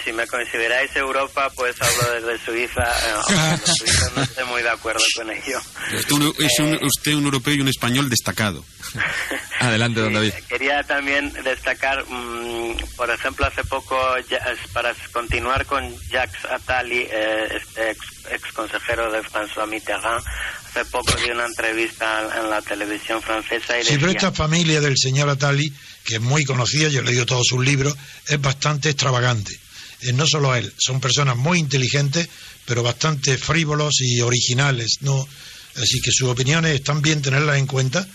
si 0.06 0.14
me 0.14 0.26
consideráis 0.28 0.96
Europa, 0.96 1.50
pues 1.56 1.76
hablo 1.82 2.14
desde 2.14 2.46
Suiza. 2.46 2.86
Eh, 3.36 3.58
los 3.66 3.78
suizos 3.78 4.16
no 4.16 4.22
estoy 4.24 4.46
muy 4.46 4.62
de 4.62 4.70
acuerdo 4.70 5.04
con 5.16 5.30
ello. 5.32 5.60
Usted, 5.98 6.12
un- 6.14 6.36
es 6.40 6.60
un, 6.60 6.80
usted 6.86 7.14
un 7.16 7.26
europeo 7.26 7.54
y 7.56 7.62
un 7.62 7.68
español 7.68 8.10
destacado. 8.10 8.64
Adelante, 9.60 10.00
don 10.00 10.14
David. 10.14 10.34
Quería 10.48 10.84
también 10.84 11.32
destacar, 11.44 12.06
mm, 12.08 12.76
por 12.96 13.10
ejemplo, 13.10 13.46
hace 13.48 13.64
poco, 13.64 13.98
ya- 14.30 14.38
es- 14.38 14.70
para 14.72 14.94
continuar 15.12 15.66
con 15.66 15.84
Jacques 16.10 16.46
Attali, 16.46 17.08
eh, 17.10 17.48
este 17.58 17.92
ex, 17.92 18.00
ex 18.32 18.52
consejero 18.54 19.12
de 19.12 19.22
François 19.24 19.68
Mitterrand, 19.68 20.24
hace 20.70 20.86
poco 20.86 21.14
dio 21.18 21.34
una 21.34 21.46
entrevista 21.46 22.30
en 22.40 22.50
la 22.50 22.62
televisión 22.62 23.22
francesa 23.22 23.80
y 23.80 23.84
Sí, 23.84 23.94
pero 23.96 24.08
decía... 24.08 24.30
esta 24.30 24.32
familia 24.32 24.82
del 24.82 24.98
señor 24.98 25.30
Atali, 25.30 25.72
que 26.04 26.16
es 26.16 26.22
muy 26.22 26.44
conocida, 26.46 26.90
yo 26.90 27.00
he 27.00 27.04
leído 27.04 27.26
todos 27.26 27.48
sus 27.48 27.64
libros, 27.66 27.96
es 28.28 28.40
bastante 28.40 28.90
extravagante. 28.90 29.58
Eh, 30.06 30.14
no 30.14 30.26
solo 30.26 30.56
él, 30.56 30.72
son 30.78 31.00
personas 31.00 31.36
muy 31.38 31.60
inteligentes, 31.60 32.28
pero 32.66 32.84
bastante 32.84 33.38
frívolos 33.38 34.02
y 34.02 34.22
originales. 34.22 34.98
no 35.02 35.28
Así 35.76 36.00
que 36.02 36.12
sus 36.12 36.30
opiniones 36.30 36.74
están 36.74 37.02
bien 37.02 37.22
tenerlas 37.22 37.58
en 37.58 37.68
cuenta, 37.68 38.08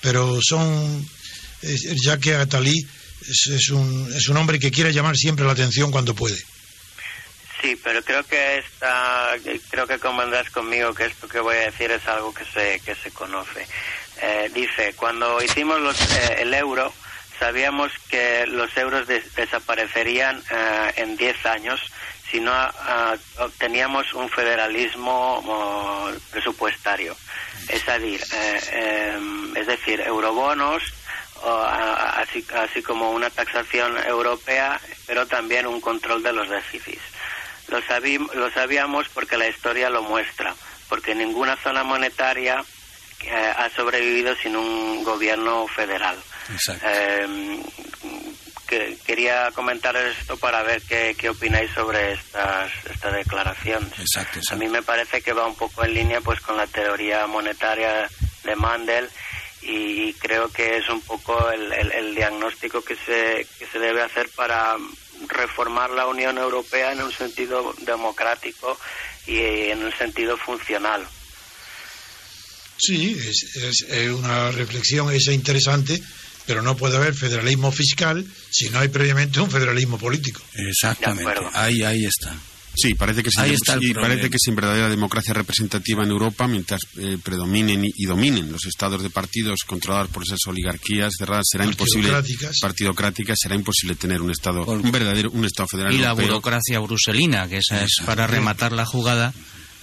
pero 0.00 0.38
son, 0.40 1.04
ya 2.04 2.16
que 2.18 2.34
Atali 2.34 2.86
es, 3.28 3.46
es 3.48 3.70
un, 3.70 4.12
es 4.14 4.28
un 4.28 4.36
hombre 4.36 4.60
que 4.60 4.70
quiere 4.70 4.92
llamar 4.92 5.16
siempre 5.16 5.44
la 5.44 5.52
atención 5.52 5.90
cuando 5.90 6.14
puede. 6.14 6.38
Sí, 7.60 7.76
pero 7.82 8.02
creo 8.04 8.22
que 8.24 8.58
esta, 8.58 9.34
creo 9.70 9.86
que 9.86 9.98
convendrás 9.98 10.48
conmigo 10.50 10.94
que 10.94 11.06
esto 11.06 11.26
que 11.26 11.40
voy 11.40 11.56
a 11.56 11.70
decir 11.70 11.90
es 11.90 12.06
algo 12.06 12.32
que 12.32 12.44
se, 12.44 12.80
que 12.84 12.94
se 12.94 13.10
conoce. 13.10 13.66
Eh, 14.22 14.50
dice, 14.54 14.94
cuando 14.94 15.42
hicimos 15.42 15.80
los, 15.80 16.00
eh, 16.00 16.36
el 16.38 16.54
euro, 16.54 16.92
sabíamos 17.38 17.92
que 18.10 18.46
los 18.46 18.76
euros 18.76 19.06
des- 19.06 19.34
desaparecerían 19.34 20.42
eh, 20.50 20.92
en 20.96 21.16
10 21.16 21.46
años 21.46 21.80
si 22.30 22.40
no 22.40 22.52
ah, 22.52 23.16
obteníamos 23.38 24.12
un 24.12 24.28
federalismo 24.28 25.42
presupuestario. 26.30 27.16
Es 27.68 27.84
decir, 27.86 28.20
eh, 28.32 28.60
eh, 28.72 29.18
es 29.56 29.66
decir, 29.66 30.00
eurobonos, 30.02 30.82
así, 31.42 32.82
como 32.82 33.10
una 33.12 33.30
taxación 33.30 33.96
europea, 34.06 34.78
pero 35.06 35.26
también 35.26 35.66
un 35.66 35.80
control 35.80 36.22
de 36.22 36.32
los 36.32 36.48
déficits. 36.48 37.00
Lo, 37.68 37.80
lo 38.34 38.50
sabíamos 38.50 39.08
porque 39.08 39.36
la 39.36 39.48
historia 39.48 39.88
lo 39.90 40.02
muestra, 40.02 40.54
porque 40.88 41.14
ninguna 41.14 41.56
zona 41.56 41.82
monetaria 41.82 42.62
eh, 43.24 43.52
ha 43.56 43.68
sobrevivido 43.70 44.34
sin 44.36 44.56
un 44.56 45.04
gobierno 45.04 45.66
federal. 45.68 46.16
Exacto. 46.50 46.86
Eh, 46.88 47.62
que, 48.68 48.98
quería 49.06 49.50
comentar 49.54 49.96
esto 49.96 50.36
para 50.36 50.62
ver 50.62 50.82
qué, 50.82 51.14
qué 51.18 51.30
opináis 51.30 51.70
sobre 51.72 52.12
estas, 52.12 52.70
esta 52.90 53.10
declaración. 53.10 53.90
Exacto, 53.98 54.40
A 54.50 54.56
mí 54.56 54.68
me 54.68 54.82
parece 54.82 55.22
que 55.22 55.32
va 55.32 55.46
un 55.46 55.54
poco 55.56 55.84
en 55.84 55.94
línea 55.94 56.20
pues 56.20 56.40
con 56.40 56.56
la 56.56 56.66
teoría 56.66 57.26
monetaria 57.26 58.08
de 58.44 58.56
Mandel 58.56 59.08
y 59.62 60.12
creo 60.14 60.50
que 60.52 60.76
es 60.78 60.88
un 60.90 61.00
poco 61.00 61.50
el, 61.50 61.72
el- 61.72 61.92
el 61.92 62.14
diagnóstico 62.14 62.82
que 62.82 62.94
se, 62.96 63.46
que 63.58 63.66
se 63.72 63.78
debe 63.78 64.02
hacer 64.02 64.28
para 64.36 64.76
reformar 65.28 65.90
la 65.90 66.06
Unión 66.06 66.36
Europea 66.38 66.92
en 66.92 67.02
un 67.02 67.10
sentido 67.12 67.74
democrático 67.80 68.78
y 69.26 69.38
en 69.70 69.82
un 69.82 69.92
sentido 69.92 70.36
funcional. 70.36 71.06
Sí, 72.76 73.16
es, 73.18 73.56
es- 73.56 73.86
es 73.88 74.10
una 74.10 74.50
reflexión 74.52 75.12
esa 75.12 75.32
interesante, 75.32 76.00
pero 76.48 76.62
no 76.62 76.78
puede 76.78 76.96
haber 76.96 77.14
federalismo 77.14 77.70
fiscal 77.70 78.24
si 78.50 78.70
no 78.70 78.78
hay 78.78 78.88
previamente 78.88 79.38
un 79.38 79.50
federalismo 79.50 79.98
político. 79.98 80.40
Exactamente. 80.54 81.30
Ahí, 81.52 81.82
ahí 81.82 82.06
está. 82.06 82.34
Sí, 82.74 82.94
parece 82.94 83.22
que, 83.22 83.30
sin, 83.30 83.40
Ahí 83.42 83.52
está 83.52 83.74
el 83.74 83.80
sí, 83.80 83.92
problema. 83.92 84.14
parece 84.14 84.30
que 84.30 84.38
sin 84.38 84.54
verdadera 84.54 84.88
democracia 84.88 85.34
representativa 85.34 86.04
en 86.04 86.10
Europa, 86.10 86.46
mientras 86.48 86.80
eh, 86.96 87.18
predominen 87.22 87.84
y, 87.84 87.90
y 87.96 88.06
dominen 88.06 88.50
los 88.50 88.64
estados 88.64 89.02
de 89.02 89.10
partidos 89.10 89.60
controlados 89.66 90.08
por 90.08 90.22
esas 90.22 90.38
oligarquías 90.46 91.12
cerradas, 91.18 91.44
será 91.50 91.66
imposible 91.66 92.08
Partidocráticas. 92.10 92.58
partidocráticas, 92.62 93.38
será 93.42 93.54
imposible 93.54 93.94
tener 93.96 94.22
un 94.22 94.30
estado, 94.30 94.64
un 94.64 94.90
verdadero, 94.90 95.30
un 95.32 95.44
estado 95.44 95.68
federal. 95.68 95.92
Y 95.92 95.98
la 95.98 96.14
burocracia 96.14 96.78
bruselina, 96.78 97.46
que 97.46 97.58
esa 97.58 97.84
es 97.84 97.96
para 98.06 98.26
rematar 98.26 98.72
la 98.72 98.86
jugada 98.86 99.34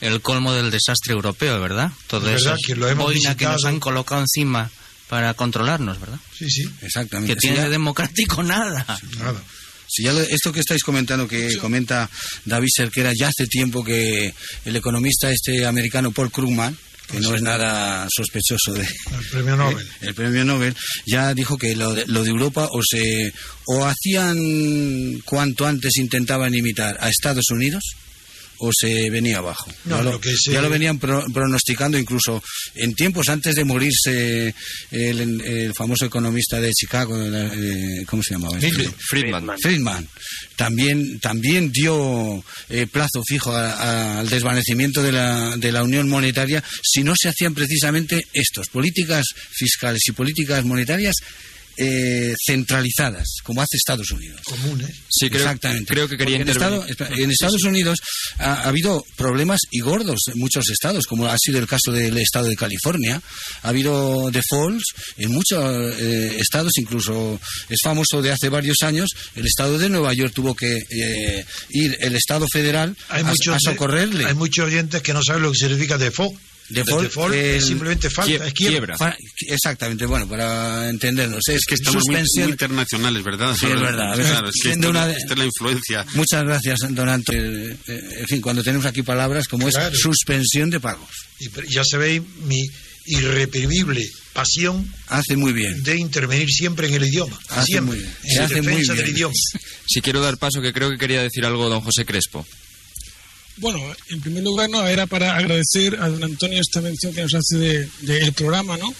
el 0.01 0.21
colmo 0.21 0.51
del 0.53 0.71
desastre 0.71 1.13
europeo, 1.13 1.59
¿verdad? 1.61 1.91
Todo 2.07 2.27
Es 2.29 2.37
eso 2.37 2.45
verdad 2.45 2.59
que 2.65 2.75
lo 2.75 2.89
hemos 2.89 3.13
que 3.37 3.45
nos 3.45 3.65
han 3.65 3.79
colocado 3.79 4.21
encima 4.21 4.71
para 5.09 5.33
controlarnos, 5.33 5.99
¿verdad? 5.99 6.19
Sí, 6.37 6.49
sí. 6.49 6.63
Exactamente. 6.81 7.33
Que 7.35 7.39
tiene 7.39 7.61
de 7.61 7.69
democrático 7.69 8.41
nada. 8.43 8.85
Nada. 9.17 9.41
Si 9.87 10.03
ya 10.03 10.13
lo- 10.13 10.21
esto 10.21 10.51
que 10.51 10.61
estáis 10.61 10.83
comentando, 10.83 11.27
que 11.27 11.57
comenta 11.57 12.09
David 12.45 12.69
Cerquera, 12.75 13.13
ya 13.15 13.27
hace 13.27 13.45
tiempo 13.47 13.83
que 13.83 14.33
el 14.65 14.75
economista 14.75 15.29
este 15.29 15.65
americano 15.65 16.11
Paul 16.11 16.31
Krugman, 16.31 16.75
que 17.11 17.19
no 17.19 17.35
es 17.35 17.41
nada 17.43 18.07
sospechoso 18.09 18.73
de 18.73 18.81
El 18.81 19.25
premio 19.31 19.55
Nobel. 19.55 19.87
el 20.01 20.15
premio 20.15 20.43
Nobel, 20.43 20.75
ya 21.05 21.35
dijo 21.35 21.55
que 21.57 21.75
lo 21.75 21.93
de, 21.93 22.05
lo 22.07 22.23
de 22.23 22.31
Europa 22.31 22.67
o 22.71 22.81
se 22.83 23.31
o 23.67 23.85
hacían 23.85 25.19
cuanto 25.23 25.67
antes 25.67 25.97
intentaban 25.97 26.55
imitar 26.55 26.97
a 26.99 27.09
Estados 27.09 27.45
Unidos 27.51 27.83
o 28.59 28.71
se 28.73 29.09
venía 29.09 29.37
abajo. 29.39 29.71
No, 29.85 29.97
ya, 29.97 30.03
lo, 30.03 30.11
lo 30.13 30.21
que 30.21 30.35
se- 30.35 30.51
ya 30.53 30.61
lo 30.61 30.69
venían 30.69 30.99
pro- 30.99 31.25
pronosticando 31.33 31.97
incluso 31.97 32.43
en 32.75 32.93
tiempos 32.95 33.29
antes 33.29 33.55
de 33.55 33.63
morirse 33.65 34.53
el, 34.91 35.41
el 35.41 35.73
famoso 35.73 36.05
economista 36.05 36.59
de 36.59 36.71
Chicago, 36.71 37.15
eh, 37.21 38.03
¿cómo 38.07 38.23
se 38.23 38.33
llamaba? 38.35 38.57
este? 38.57 38.69
Friedman. 38.69 39.43
Friedman. 39.43 39.57
Friedman 39.59 40.07
también 40.55 41.19
también 41.19 41.71
dio 41.71 42.43
eh, 42.69 42.87
plazo 42.87 43.21
fijo 43.27 43.51
a- 43.51 43.73
a- 43.73 44.19
al 44.19 44.29
desvanecimiento 44.29 45.03
de 45.03 45.11
la, 45.11 45.55
de 45.57 45.71
la 45.71 45.83
unión 45.83 46.07
monetaria 46.07 46.63
si 46.81 47.03
no 47.03 47.13
se 47.17 47.29
hacían 47.29 47.53
precisamente 47.53 48.25
estos 48.33 48.67
políticas 48.69 49.25
fiscales 49.51 50.01
y 50.07 50.11
políticas 50.13 50.63
monetarias 50.65 51.15
eh, 51.77 52.33
centralizadas 52.45 53.37
como 53.43 53.61
hace 53.61 53.77
Estados 53.77 54.11
Unidos 54.11 54.41
Comunes. 54.43 54.89
Sí, 55.09 55.29
creo, 55.29 55.41
Exactamente. 55.43 55.93
creo 55.93 56.07
que 56.07 56.17
quería 56.17 56.37
en. 56.37 56.47
Estado- 56.49 56.85
en 56.87 57.31
Estados 57.31 57.63
Unidos 57.63 57.99
ha, 58.37 58.53
ha 58.53 58.67
habido 58.69 59.03
problemas 59.15 59.61
y 59.71 59.79
gordos 59.79 60.19
en 60.33 60.39
muchos 60.39 60.69
estados, 60.69 61.05
como 61.07 61.27
ha 61.27 61.37
sido 61.37 61.59
el 61.59 61.67
caso 61.67 61.91
del 61.91 62.17
estado 62.17 62.47
de 62.47 62.55
California. 62.55 63.21
Ha 63.63 63.69
habido 63.69 64.29
defaults 64.31 64.83
en 65.17 65.31
muchos 65.31 65.93
eh, 65.99 66.37
estados, 66.39 66.71
incluso 66.77 67.39
es 67.69 67.79
famoso 67.83 68.21
de 68.21 68.31
hace 68.31 68.49
varios 68.49 68.77
años. 68.81 69.09
El 69.35 69.45
estado 69.45 69.77
de 69.77 69.89
Nueva 69.89 70.13
York 70.13 70.33
tuvo 70.33 70.55
que 70.55 70.77
eh, 70.89 71.45
ir 71.69 71.97
el 72.01 72.15
estado 72.15 72.47
federal 72.51 72.95
Hay 73.09 73.21
a, 73.21 73.25
muchos, 73.25 73.55
a 73.55 73.59
socorrerle. 73.59 74.25
hay 74.25 74.33
muchos 74.33 74.65
oyentes 74.65 75.01
que 75.01 75.13
no 75.13 75.21
saben 75.23 75.43
lo 75.43 75.51
que 75.51 75.57
significa 75.59 75.97
default. 75.97 76.35
Default, 76.69 77.03
default 77.03 77.35
es 77.35 77.65
simplemente 77.67 78.09
falta, 78.09 78.47
es 78.47 78.53
quiebra. 78.53 78.95
Exactamente, 79.47 80.05
bueno, 80.05 80.27
para 80.27 80.89
entendernos. 80.89 81.41
Es, 81.47 81.55
Es 81.57 81.65
que 81.65 81.75
estamos 81.75 82.03
muy, 82.07 82.15
suspensión. 82.15 82.43
muy 82.45 82.51
internacionales, 82.53 83.23
¿verdad? 83.23 83.55
Sí, 83.59 83.65
es 83.67 83.79
verdad. 83.79 84.15
Claro, 84.15 84.49
es 84.49 84.55
que 84.63 84.71
esto- 84.71 84.89
una 84.89 85.05
de- 85.07 85.13
esta 85.13 85.33
es 85.33 85.39
la 85.39 85.45
influencia. 85.45 86.05
Muchas 86.15 86.43
gracias, 86.43 86.79
don 86.89 87.07
Antonio. 87.09 87.41
Eh, 87.43 87.77
eh, 87.87 88.01
En 88.21 88.25
fin, 88.27 88.41
cuando 88.41 88.63
tenemos 88.63 88.85
aquí 88.85 89.03
palabras 89.03 89.47
como 89.47 89.67
Claro. 89.67 89.93
es 89.93 89.99
suspensión 89.99 90.69
de 90.69 90.79
pagos. 90.79 91.09
Y 91.39 91.49
ya 91.71 91.83
sabéis 91.83 92.21
mi 92.45 92.63
irreprimible 93.07 94.03
pasión 94.33 94.91
Hace 95.07 95.37
muy 95.37 95.53
bien. 95.53 95.83
de 95.83 95.97
intervenir 95.97 96.49
siempre 96.49 96.87
en 96.87 96.95
el 96.95 97.05
idioma. 97.05 97.37
Hace 97.49 97.67
siempre. 97.73 97.95
muy 97.95 98.03
bien. 98.03 98.15
En 98.23 98.31
Se 98.31 98.39
hace 98.41 98.61
muy 98.61 98.71
defensa 98.71 98.93
bien. 98.93 99.05
del 99.05 99.15
idioma. 99.15 99.33
Si 99.87 100.01
quiero 100.01 100.21
dar 100.21 100.37
paso, 100.37 100.61
que 100.61 100.73
creo 100.73 100.89
que 100.89 100.97
quería 100.97 101.21
decir 101.21 101.45
algo 101.45 101.69
don 101.69 101.81
José 101.81 102.05
Crespo. 102.05 102.45
Bueno, 103.57 103.79
en 104.09 104.19
primer 104.19 104.43
lugar, 104.43 104.69
no, 104.69 104.85
era 104.85 105.05
para 105.07 105.37
agradecer 105.37 105.95
a 106.01 106.09
don 106.09 106.23
Antonio 106.23 106.59
esta 106.59 106.81
mención 106.81 107.13
que 107.13 107.21
nos 107.21 107.33
hace 107.33 107.57
de- 107.57 107.87
del 108.01 108.33
programa, 108.33 108.75
¿no? 108.77 108.93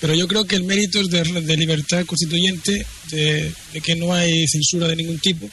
Pero 0.00 0.14
yo 0.14 0.28
creo 0.28 0.44
que 0.44 0.54
el 0.56 0.62
mérito 0.64 1.00
es 1.00 1.08
de, 1.08 1.22
de 1.42 1.56
libertad 1.56 2.06
constituyente, 2.06 2.86
de, 3.10 3.52
de 3.72 3.80
que 3.80 3.96
no 3.96 4.14
hay 4.14 4.46
censura 4.46 4.86
de 4.88 4.96
ningún 4.96 5.18
tipo, 5.18 5.48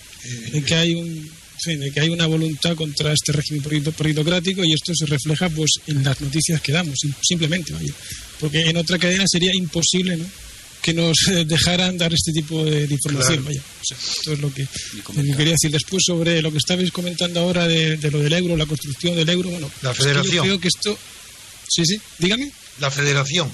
de 0.51 0.61
que 0.63 0.75
hay 0.75 0.93
un 0.95 1.43
de 1.65 1.91
que 1.91 1.99
hay 2.01 2.09
una 2.09 2.25
voluntad 2.27 2.75
contra 2.75 3.13
este 3.13 3.31
régimen 3.31 3.63
polito- 3.63 3.93
politocrático 3.93 4.65
y 4.65 4.73
esto 4.73 4.93
se 4.93 5.05
refleja 5.05 5.47
pues 5.49 5.71
en 5.87 6.03
las 6.03 6.19
noticias 6.19 6.59
que 6.61 6.73
damos, 6.73 6.93
sim- 7.01 7.13
simplemente, 7.21 7.71
vaya. 7.73 7.93
Porque 8.39 8.59
en 8.69 8.75
otra 8.75 8.99
cadena 8.99 9.23
sería 9.27 9.51
imposible, 9.55 10.17
¿no? 10.17 10.25
Que 10.83 10.93
nos 10.93 11.17
dejaran 11.47 11.97
dar 11.97 12.13
este 12.13 12.31
tipo 12.31 12.63
de, 12.63 12.85
de 12.87 12.93
información. 12.93 13.43
Claro. 13.43 13.45
Vaya. 13.45 13.61
O 13.81 13.85
sea, 13.85 13.97
esto 13.97 14.33
es 14.33 14.39
lo 14.39 14.53
que, 14.53 14.67
quería 15.35 15.53
decir. 15.53 15.71
Después 15.71 16.03
sobre 16.05 16.41
lo 16.43 16.51
que 16.51 16.57
estabais 16.59 16.91
comentando 16.91 17.39
ahora 17.39 17.67
de, 17.67 17.97
de 17.97 18.11
lo 18.11 18.19
del 18.19 18.33
euro, 18.33 18.55
la 18.57 18.65
construcción 18.67 19.15
del 19.15 19.29
euro, 19.29 19.49
bueno, 19.49 19.71
La 19.81 19.91
es 19.91 19.97
que 19.97 20.03
yo 20.03 20.09
federación. 20.09 20.45
creo 20.45 20.59
que 20.59 20.67
esto... 20.67 20.97
Sí, 21.67 21.85
sí, 21.85 21.99
dígame. 22.19 22.51
La 22.79 22.91
federación. 22.91 23.49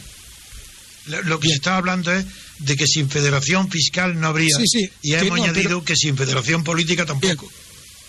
Lo 1.26 1.40
que 1.40 1.48
se 1.48 1.56
está 1.56 1.78
hablando 1.78 2.12
es 2.12 2.26
de 2.60 2.76
que 2.76 2.86
sin 2.86 3.10
federación 3.10 3.70
fiscal 3.72 4.20
no 4.20 4.28
habría. 4.28 4.56
Sí, 4.58 4.64
sí, 4.68 4.90
y 5.02 5.14
hemos 5.14 5.38
no, 5.40 5.44
añadido 5.46 5.64
pero- 5.70 5.86
que 5.86 5.96
sin 5.96 6.18
federación 6.18 6.64
política 6.64 7.06
tampoco. 7.06 7.50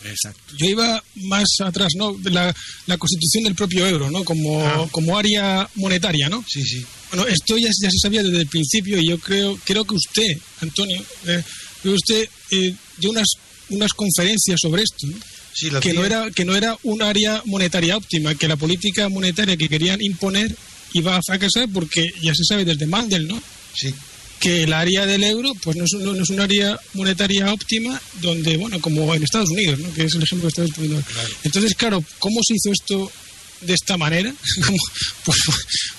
Exacto. 0.05 0.41
Yo 0.57 0.67
iba 0.71 1.03
más 1.17 1.47
atrás, 1.61 1.93
¿no? 1.97 2.15
De 2.15 2.31
La, 2.31 2.55
la 2.87 2.97
constitución 2.99 3.45
del 3.45 3.55
propio 3.55 3.87
euro, 3.87 4.11
¿no? 4.11 4.25
Como, 4.25 4.65
Ah. 4.67 4.89
como 4.91 5.19
área 5.19 5.69
monetaria, 5.75 6.29
¿no? 6.29 6.45
Sí, 6.49 6.63
sí. 6.65 6.85
Bueno, 7.13 7.27
esto 7.27 7.59
ya, 7.59 7.69
ya 7.83 7.91
se 7.91 7.99
sabía 7.99 8.23
desde 8.23 8.39
el 8.41 8.47
principio 8.47 8.99
y 8.99 9.09
yo 9.09 9.19
creo, 9.19 9.59
creo 9.65 9.85
que 9.85 9.95
usted, 9.95 10.39
Antonio, 10.61 11.03
eh, 11.27 11.43
usted 11.85 12.29
eh, 12.51 12.75
dio 12.99 13.11
unas 13.11 13.29
unas 13.71 13.93
conferencias 13.93 14.59
sobre 14.61 14.83
esto, 14.83 15.07
¿no? 15.07 15.17
Sí, 15.55 15.71
la 15.71 15.81
que 15.81 15.93
no 15.93 16.05
era 16.05 16.31
que 16.31 16.45
no 16.45 16.57
era 16.57 16.77
un 16.83 17.03
área 17.03 17.43
monetaria 17.47 17.97
óptima, 17.97 18.35
que 18.35 18.49
la 18.49 18.57
política 18.57 19.09
monetaria 19.09 19.57
que 19.57 19.69
querían 19.69 20.01
imponer 20.03 20.57
iba 20.93 21.17
a 21.17 21.21
fracasar 21.25 21.69
porque 21.73 22.09
ya 22.23 22.35
se 22.35 22.45
sabe 22.45 22.65
desde 22.65 22.87
Mandel, 22.87 23.29
¿no? 23.29 23.41
Sí. 23.77 23.95
Que 24.41 24.63
el 24.65 24.73
área 24.73 25.05
del 25.07 25.23
euro 25.23 25.53
pues 25.63 25.77
no 25.77 25.85
es, 25.85 25.93
un- 25.93 26.17
no 26.17 26.23
es 26.23 26.31
un 26.31 26.41
área 26.41 26.79
monetaria 26.95 27.53
óptima 27.53 28.01
donde, 28.23 28.57
bueno, 28.57 28.81
como 28.81 29.15
en 29.15 29.23
Estados 29.23 29.51
Unidos, 29.51 29.79
¿no? 29.79 29.93
que 29.93 30.05
es 30.05 30.15
el 30.15 30.23
ejemplo 30.23 30.49
que 30.49 30.53
estabas 30.63 30.71
poniendo. 30.73 31.03
Entonces, 31.45 31.75
claro, 31.75 32.03
¿cómo 32.19 32.41
se 32.43 32.55
hizo 32.55 32.73
esto 32.73 33.13
de 33.61 33.75
esta 33.75 33.97
manera? 33.97 34.35
Pues, 35.25 35.39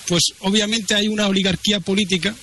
pues 0.08 0.22
obviamente 0.40 0.94
hay 0.94 1.06
una 1.08 1.28
oligarquía 1.28 1.78
política 1.80 2.34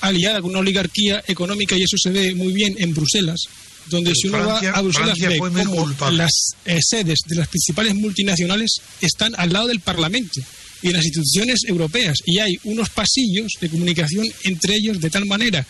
aliada 0.00 0.40
con 0.40 0.50
una 0.50 0.58
oligarquía 0.60 1.22
económica 1.28 1.76
y 1.76 1.82
eso 1.82 1.96
se 1.96 2.10
ve 2.10 2.34
muy 2.34 2.52
bien 2.52 2.74
en 2.78 2.92
Bruselas, 2.92 3.40
donde 3.86 4.10
Pero 4.10 4.20
si 4.20 4.28
uno 4.28 4.38
Francia- 4.44 4.72
va 4.72 4.78
a 4.78 4.82
Bruselas 4.82 5.18
Francia 5.18 5.28
ve 5.28 5.38
cómo 5.38 5.76
culpable. 5.84 6.18
las 6.18 6.32
eh, 6.64 6.78
sedes 6.82 7.20
de 7.26 7.36
las 7.36 7.48
principales 7.48 7.94
multinacionales 7.94 8.70
están 9.00 9.34
al 9.36 9.52
lado 9.52 9.68
del 9.68 9.80
Parlamento 9.80 10.40
y 10.82 10.88
de 10.88 10.94
las 10.94 11.04
instituciones 11.04 11.60
europeas 11.66 12.18
y 12.24 12.38
hay 12.38 12.58
unos 12.64 12.88
pasillos 12.90 13.52
de 13.60 13.68
comunicación 13.68 14.26
entre 14.44 14.76
ellos 14.76 15.00
de 15.00 15.10
tal 15.10 15.26
manera 15.26 15.66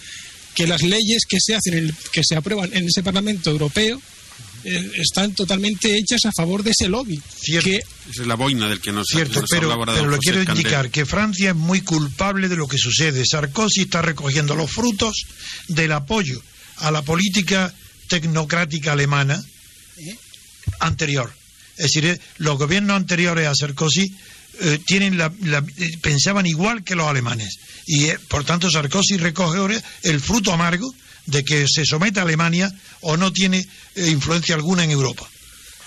que 0.54 0.66
las 0.66 0.82
leyes 0.82 1.22
que 1.28 1.38
se 1.40 1.54
hacen, 1.54 1.74
en 1.74 1.84
el- 1.86 1.94
que 2.12 2.22
se 2.24 2.36
aprueban 2.36 2.70
en 2.72 2.86
ese 2.86 3.02
Parlamento 3.02 3.50
Europeo 3.50 4.00
eh, 4.62 4.90
están 4.96 5.34
totalmente 5.34 5.96
hechas 5.96 6.26
a 6.26 6.32
favor 6.32 6.62
de 6.62 6.72
ese 6.72 6.86
lobby. 6.88 7.18
Que 7.44 7.76
Esa 7.76 8.20
es 8.22 8.26
la 8.26 8.34
boina 8.34 8.68
del 8.68 8.78
que 8.80 8.92
nos, 8.92 9.06
Cierto, 9.08 9.40
nos 9.40 9.48
pero, 9.48 9.70
pero 9.86 10.04
José 10.08 10.18
quiero 10.20 10.44
Candel. 10.44 10.56
indicar 10.56 10.90
que 10.90 11.06
Francia 11.06 11.50
es 11.50 11.56
muy 11.56 11.80
culpable 11.80 12.46
de 12.48 12.56
lo 12.56 12.68
que 12.68 12.76
sucede. 12.76 13.24
Sarkozy 13.24 13.82
está 13.82 14.02
recogiendo 14.02 14.54
los 14.54 14.70
frutos 14.70 15.24
del 15.68 15.92
apoyo 15.92 16.42
a 16.76 16.90
la 16.90 17.00
política 17.00 17.72
tecnocrática 18.08 18.92
alemana 18.92 19.42
anterior. 20.80 21.32
Es 21.76 21.84
decir, 21.84 22.04
eh, 22.06 22.20
los 22.38 22.58
gobiernos 22.58 22.96
anteriores 22.96 23.46
a 23.46 23.54
Sarkozy 23.54 24.14
eh, 24.60 24.78
tienen 24.86 25.16
la- 25.18 25.32
la- 25.42 25.64
eh, 25.78 25.98
pensaban 26.00 26.46
igual 26.46 26.84
que 26.84 26.94
los 26.94 27.06
alemanes. 27.08 27.56
Y 27.86 28.04
eh, 28.06 28.18
por 28.28 28.44
tanto 28.44 28.70
Sarkozy 28.70 29.16
recoge 29.16 29.58
ahora 29.58 29.82
el 30.02 30.20
fruto 30.20 30.52
amargo 30.52 30.92
de 31.26 31.44
que 31.44 31.66
se 31.68 31.84
someta 31.84 32.20
a 32.20 32.24
Alemania 32.24 32.72
o 33.02 33.16
no 33.16 33.32
tiene 33.32 33.66
influencia 33.96 34.54
alguna 34.54 34.84
en 34.84 34.90
Europa. 34.90 35.28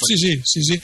Sí, 0.07 0.17
sí, 0.17 0.41
sí, 0.45 0.63
sí. 0.63 0.81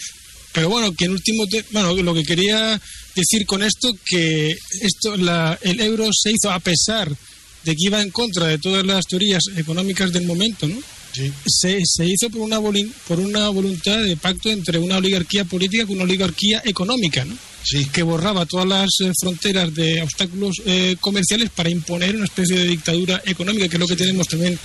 Pero 0.54 0.70
bueno, 0.70 0.94
que 0.94 1.06
en 1.06 1.12
último, 1.12 1.46
te- 1.48 1.66
bueno, 1.72 1.94
lo 1.96 2.14
que 2.14 2.24
quería 2.24 2.80
decir 3.16 3.46
con 3.46 3.62
esto 3.64 3.92
que 4.06 4.56
esto, 4.82 5.16
la, 5.18 5.58
el 5.62 5.80
euro 5.80 6.10
se 6.12 6.32
hizo 6.32 6.52
a 6.52 6.60
pesar 6.60 7.10
de 7.64 7.76
que 7.76 7.86
iba 7.86 8.02
en 8.02 8.10
contra 8.12 8.48
de 8.48 8.58
todas 8.58 8.86
las 8.86 9.06
teorías 9.06 9.44
económicas 9.58 10.12
del 10.14 10.26
momento, 10.26 10.68
¿no? 10.68 10.80
Se, 11.46 11.80
se 11.84 12.06
hizo 12.06 12.30
por 12.30 12.42
una 12.42 12.60
por 13.08 13.20
una 13.20 13.50
voluntad 13.50 13.98
de 14.04 14.16
pacto 14.16 14.50
entre 14.50 14.78
una 14.80 14.98
oligarquía 14.98 15.44
política 15.44 15.86
con 15.86 15.96
una 15.96 16.04
oligarquía 16.06 16.62
económica, 16.66 17.26
¿no? 17.26 17.36
Que 17.94 18.04
borraba 18.04 18.46
todas 18.46 18.68
las 18.68 18.90
eh, 19.02 19.12
fronteras 19.22 19.74
de 19.76 20.02
obstáculos 20.02 20.56
eh, 20.66 20.96
comerciales 21.00 21.50
para 21.50 21.70
imponer 21.70 22.16
una 22.16 22.26
especie 22.26 22.58
de 22.58 22.66
dictadura 22.66 23.22
económica, 23.26 23.68
que 23.68 23.76
es 23.76 23.80
lo 23.80 23.88
que 23.88 23.96
tenemos 23.96 24.28
también 24.28 24.58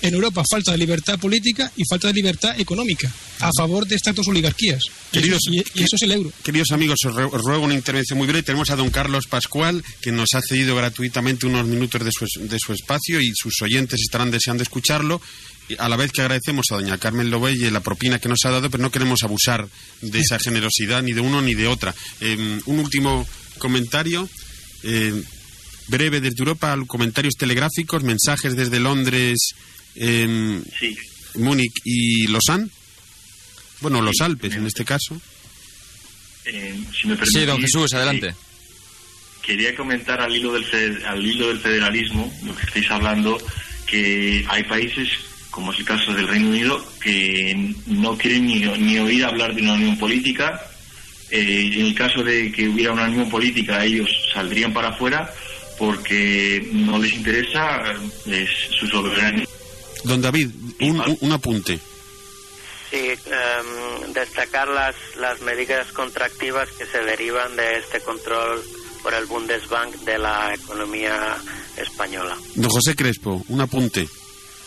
en 0.00 0.14
Europa, 0.14 0.44
falta 0.48 0.70
de 0.72 0.78
libertad 0.78 1.18
política 1.18 1.72
y 1.76 1.82
falta 1.88 2.06
de 2.08 2.14
libertad 2.14 2.58
económica 2.58 3.12
a 3.40 3.50
favor 3.56 3.84
de 3.86 3.96
estas 3.96 4.14
dos 4.14 4.28
oligarquías. 4.28 4.80
Queridos, 5.12 5.42
y, 5.50 5.56
y 5.58 5.82
eso 5.82 5.96
es 5.96 6.02
el 6.02 6.12
euro. 6.12 6.32
Queridos 6.44 6.70
amigos, 6.70 7.00
os, 7.04 7.12
ru- 7.14 7.30
os 7.32 7.42
ruego 7.42 7.64
una 7.64 7.74
intervención 7.74 8.16
muy 8.16 8.26
breve. 8.28 8.44
Tenemos 8.44 8.70
a 8.70 8.76
don 8.76 8.90
Carlos 8.90 9.26
Pascual, 9.28 9.82
que 10.00 10.12
nos 10.12 10.28
ha 10.34 10.40
cedido 10.40 10.76
gratuitamente 10.76 11.46
unos 11.46 11.66
minutos 11.66 12.04
de 12.04 12.12
su, 12.12 12.26
de 12.48 12.58
su 12.60 12.72
espacio 12.72 13.20
y 13.20 13.32
sus 13.34 13.60
oyentes 13.60 14.00
estarán 14.00 14.30
deseando 14.30 14.62
escucharlo. 14.62 15.20
A 15.78 15.88
la 15.88 15.96
vez 15.96 16.12
que 16.12 16.22
agradecemos 16.22 16.66
a 16.70 16.76
doña 16.76 16.96
Carmen 16.98 17.30
Lobelle 17.30 17.70
la 17.70 17.80
propina 17.80 18.18
que 18.18 18.28
nos 18.28 18.44
ha 18.44 18.50
dado, 18.50 18.70
pero 18.70 18.82
no 18.82 18.90
queremos 18.90 19.22
abusar 19.22 19.68
de 20.00 20.18
esa 20.20 20.38
generosidad 20.38 21.02
ni 21.02 21.12
de 21.12 21.20
uno 21.20 21.42
ni 21.42 21.54
de 21.54 21.66
otra. 21.66 21.94
Eh, 22.20 22.60
un 22.66 22.78
último 22.78 23.26
comentario. 23.58 24.28
eh, 24.84 25.12
breve 25.88 26.20
desde 26.20 26.36
Europa, 26.38 26.76
comentarios 26.86 27.34
telegráficos, 27.34 28.02
mensajes 28.04 28.54
desde 28.54 28.78
Londres, 28.78 29.54
em, 29.96 30.62
Sí. 30.78 30.96
Múnich 31.34 31.72
y 31.84 32.26
Lausanne. 32.28 32.68
Bueno, 33.80 34.00
los 34.02 34.20
Alpes 34.20 34.54
en 34.54 34.66
este 34.66 34.84
caso. 34.84 35.20
Eh, 36.44 36.74
si 36.94 37.08
me 37.08 37.14
Sí, 37.14 37.20
permitís, 37.20 37.46
don 37.46 37.60
Jesús, 37.60 37.92
adelante. 37.94 38.34
Quería 39.42 39.74
comentar 39.74 40.20
al 40.20 40.34
hilo, 40.36 40.52
del 40.52 41.04
al 41.06 41.24
hilo 41.26 41.48
del 41.48 41.58
federalismo, 41.58 42.32
lo 42.44 42.54
que 42.54 42.62
estáis 42.66 42.90
hablando, 42.90 43.38
que 43.86 44.44
hay 44.48 44.62
países, 44.64 45.08
como 45.58 45.72
es 45.72 45.80
el 45.80 45.84
caso 45.86 46.12
del 46.14 46.28
Reino 46.28 46.50
Unido, 46.50 46.80
que 47.02 47.74
no 47.86 48.16
quieren 48.16 48.46
ni, 48.46 48.60
ni 48.60 48.96
oír 49.00 49.24
hablar 49.24 49.52
de 49.52 49.60
una 49.62 49.72
unión 49.72 49.98
política. 49.98 50.62
Eh, 51.32 51.68
en 51.74 51.86
el 51.86 51.94
caso 51.96 52.22
de 52.22 52.52
que 52.52 52.68
hubiera 52.68 52.92
una 52.92 53.06
unión 53.08 53.28
política, 53.28 53.84
ellos 53.84 54.08
saldrían 54.32 54.72
para 54.72 54.90
afuera 54.90 55.28
porque 55.76 56.64
no 56.72 56.96
les 57.00 57.12
interesa 57.12 57.80
eh, 58.26 58.46
es 58.46 58.76
su 58.78 58.86
soberanía. 58.86 59.46
Don 60.04 60.22
David, 60.22 60.48
un, 60.80 61.00
un- 61.00 61.18
un 61.22 61.32
apunte. 61.32 61.80
Sí, 62.90 62.96
em, 63.08 64.12
destacar 64.12 64.68
las, 64.68 64.94
las 65.20 65.40
medidas 65.40 65.90
contractivas 65.90 66.68
que 66.78 66.86
se 66.86 67.00
derivan 67.00 67.56
de 67.56 67.78
este 67.78 67.98
control 68.00 68.62
por 69.02 69.12
el 69.12 69.26
Bundesbank 69.26 69.92
de 70.04 70.18
la 70.18 70.54
economía 70.54 71.36
española. 71.76 72.36
Don 72.54 72.70
José 72.70 72.94
Crespo, 72.94 73.44
un 73.48 73.60
apunte. 73.60 74.08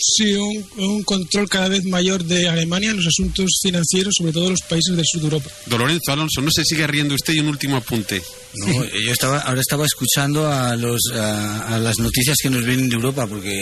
Sí, 0.04 0.34
un, 0.34 0.66
un 0.78 1.04
control 1.04 1.48
cada 1.48 1.70
vez 1.70 1.84
mayor 1.86 2.24
de 2.26 2.50
Alemania 2.50 2.90
en 2.90 2.98
los 2.98 3.08
asuntos 3.08 3.60
financieros, 3.62 4.16
sobre 4.18 4.34
todo 4.34 4.46
en 4.46 4.52
los 4.52 4.62
países 4.64 4.96
del 4.96 5.06
sur 5.06 5.22
de 5.22 5.28
Europa. 5.28 5.50
Don 5.68 5.80
Lorenzo 5.80 6.12
Alonso, 6.12 6.42
no 6.42 6.50
se 6.50 6.66
sigue 6.66 6.88
riendo 6.88 7.14
usted 7.14 7.34
y 7.34 7.40
un 7.40 7.48
último 7.50 7.78
apunte. 7.78 8.22
No, 8.56 8.84
yo 8.84 9.12
estaba, 9.12 9.40
ahora 9.40 9.62
estaba 9.62 9.86
escuchando 9.86 10.52
a, 10.52 10.76
los, 10.76 11.02
a, 11.14 11.76
a 11.76 11.80
las 11.80 12.00
noticias 12.00 12.38
que 12.42 12.50
nos 12.50 12.66
vienen 12.66 12.90
de 12.90 12.96
Europa 12.96 13.28
porque 13.28 13.62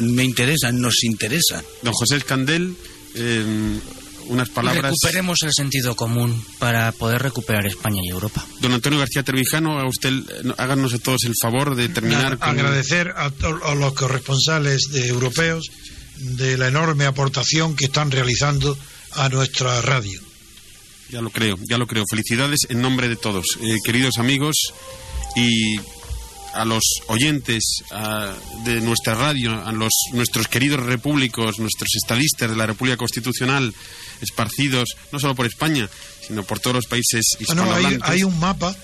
me 0.00 0.24
interesan, 0.24 0.80
nos 0.80 1.04
interesa. 1.04 1.62
Don 1.82 1.92
José 1.94 2.16
Escandel, 2.16 2.74
eh, 3.14 3.44
unas 4.30 4.48
palabras. 4.48 4.92
Recuperemos 4.92 5.42
el 5.42 5.52
sentido 5.52 5.94
común 5.94 6.42
para 6.58 6.92
poder 6.92 7.22
recuperar 7.22 7.66
España 7.66 8.00
y 8.02 8.10
Europa. 8.10 8.44
Don 8.60 8.72
Antonio 8.72 8.98
García 8.98 9.22
Trevijano, 9.22 9.78
a 9.78 9.86
usted, 9.86 10.12
eh, 10.12 10.54
háganos 10.56 10.94
a 10.94 10.98
todos 10.98 11.24
el 11.24 11.34
favor 11.40 11.74
de 11.74 11.88
terminar 11.88 12.38
con. 12.38 12.48
agradecer 12.48 13.12
a 13.16 13.74
los 13.74 13.92
corresponsales 13.94 14.88
de 14.92 15.08
europeos 15.08 15.70
de 16.16 16.56
la 16.56 16.68
enorme 16.68 17.06
aportación 17.06 17.76
que 17.76 17.86
están 17.86 18.10
realizando 18.10 18.76
a 19.12 19.28
nuestra 19.28 19.80
radio. 19.82 20.20
Ya 21.10 21.20
lo 21.20 21.30
creo, 21.30 21.58
ya 21.68 21.76
lo 21.76 21.86
creo. 21.86 22.04
Felicidades 22.08 22.60
en 22.68 22.80
nombre 22.80 23.08
de 23.08 23.16
todos, 23.16 23.58
Eh, 23.60 23.76
queridos 23.84 24.18
amigos, 24.18 24.56
y 25.34 25.78
a 26.54 26.64
los 26.64 26.82
oyentes 27.08 27.82
a- 27.90 28.32
de 28.64 28.80
nuestra 28.80 29.14
radio, 29.14 29.52
a 29.66 29.72
los 29.72 29.92
nuestros 30.12 30.48
queridos 30.48 30.80
repúblicos, 30.80 31.58
nuestros 31.58 31.90
estadistas 31.94 32.50
de 32.50 32.56
la 32.56 32.66
República 32.66 32.96
Constitucional, 32.96 33.74
esparcidos 34.20 34.88
no 35.12 35.18
solo 35.20 35.34
por 35.34 35.46
España, 35.46 35.88
sino 36.26 36.42
por 36.44 36.60
todos 36.60 36.74
los 36.76 36.86
países 36.86 37.24
Ah, 37.32 37.36
hay, 37.38 37.42
hispanohablantes. 37.42 38.02
hay 38.10 38.22
un 38.24 38.38
mapa 38.38 38.74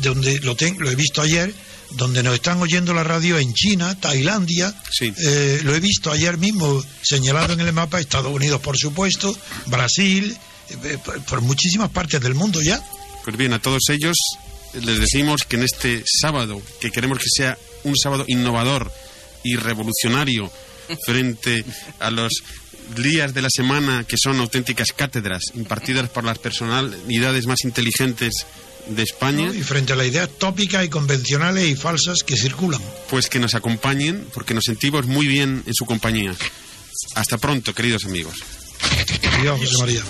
donde 0.00 0.38
lo, 0.40 0.56
ten- 0.56 0.76
lo 0.78 0.90
he 0.90 0.94
visto 0.96 1.20
ayer, 1.22 1.52
donde 1.92 2.22
nos 2.22 2.34
están 2.34 2.60
oyendo 2.60 2.92
la 2.94 3.02
radio 3.04 3.38
en 3.38 3.52
China, 3.54 3.98
Tailandia. 4.00 4.74
Eh, 5.00 5.60
lo 5.64 5.74
he 5.74 5.80
visto 5.80 6.10
ayer 6.10 6.36
mismo 6.38 6.82
señalado 7.02 7.52
en 7.54 7.60
el 7.60 7.72
mapa, 7.72 8.00
Estados 8.00 8.32
Unidos, 8.32 8.60
por 8.60 8.76
supuesto, 8.78 9.36
Brasil, 9.66 10.36
eh, 10.84 10.98
por, 11.04 11.20
por 11.24 11.40
muchísimas 11.42 11.90
partes 11.90 12.20
del 12.20 12.34
mundo 12.34 12.60
ya. 12.62 12.82
Pues 13.24 13.36
bien, 13.36 13.52
a 13.52 13.58
todos 13.60 13.82
ellos 13.90 14.16
les 14.74 15.00
decimos 15.00 15.44
que 15.44 15.56
en 15.56 15.62
este 15.62 16.04
sábado, 16.06 16.60
que 16.80 16.90
queremos 16.90 17.18
que 17.18 17.28
sea 17.28 17.58
un 17.84 17.96
sábado 17.96 18.24
innovador 18.26 18.92
y 19.44 19.56
revolucionario 19.56 20.50
frente 21.06 21.64
a 22.00 22.10
los 22.10 22.32
días 22.96 23.34
de 23.34 23.42
la 23.42 23.50
semana 23.50 24.04
que 24.04 24.16
son 24.18 24.40
auténticas 24.40 24.92
cátedras 24.92 25.42
impartidas 25.54 26.08
por 26.08 26.24
las 26.24 26.38
personalidades 26.38 27.46
más 27.46 27.64
inteligentes 27.64 28.46
de 28.88 29.02
España. 29.02 29.50
Y 29.54 29.62
frente 29.62 29.92
a 29.92 29.96
las 29.96 30.06
ideas 30.06 30.30
tópicas 30.38 30.84
y 30.84 30.88
convencionales 30.88 31.68
y 31.68 31.76
falsas 31.76 32.22
que 32.22 32.36
circulan. 32.36 32.80
pues 33.10 33.28
que 33.28 33.38
nos 33.38 33.54
acompañen 33.54 34.26
porque 34.32 34.54
nos 34.54 34.64
sentimos 34.64 35.06
muy 35.06 35.26
bien 35.26 35.62
en 35.66 35.74
su 35.74 35.84
compañía. 35.84 36.34
Hasta 37.14 37.38
pronto, 37.38 37.74
queridos 37.74 38.04
amigos. 38.06 38.34
Adiós, 39.38 39.60
José 39.60 39.78
María. 39.78 40.02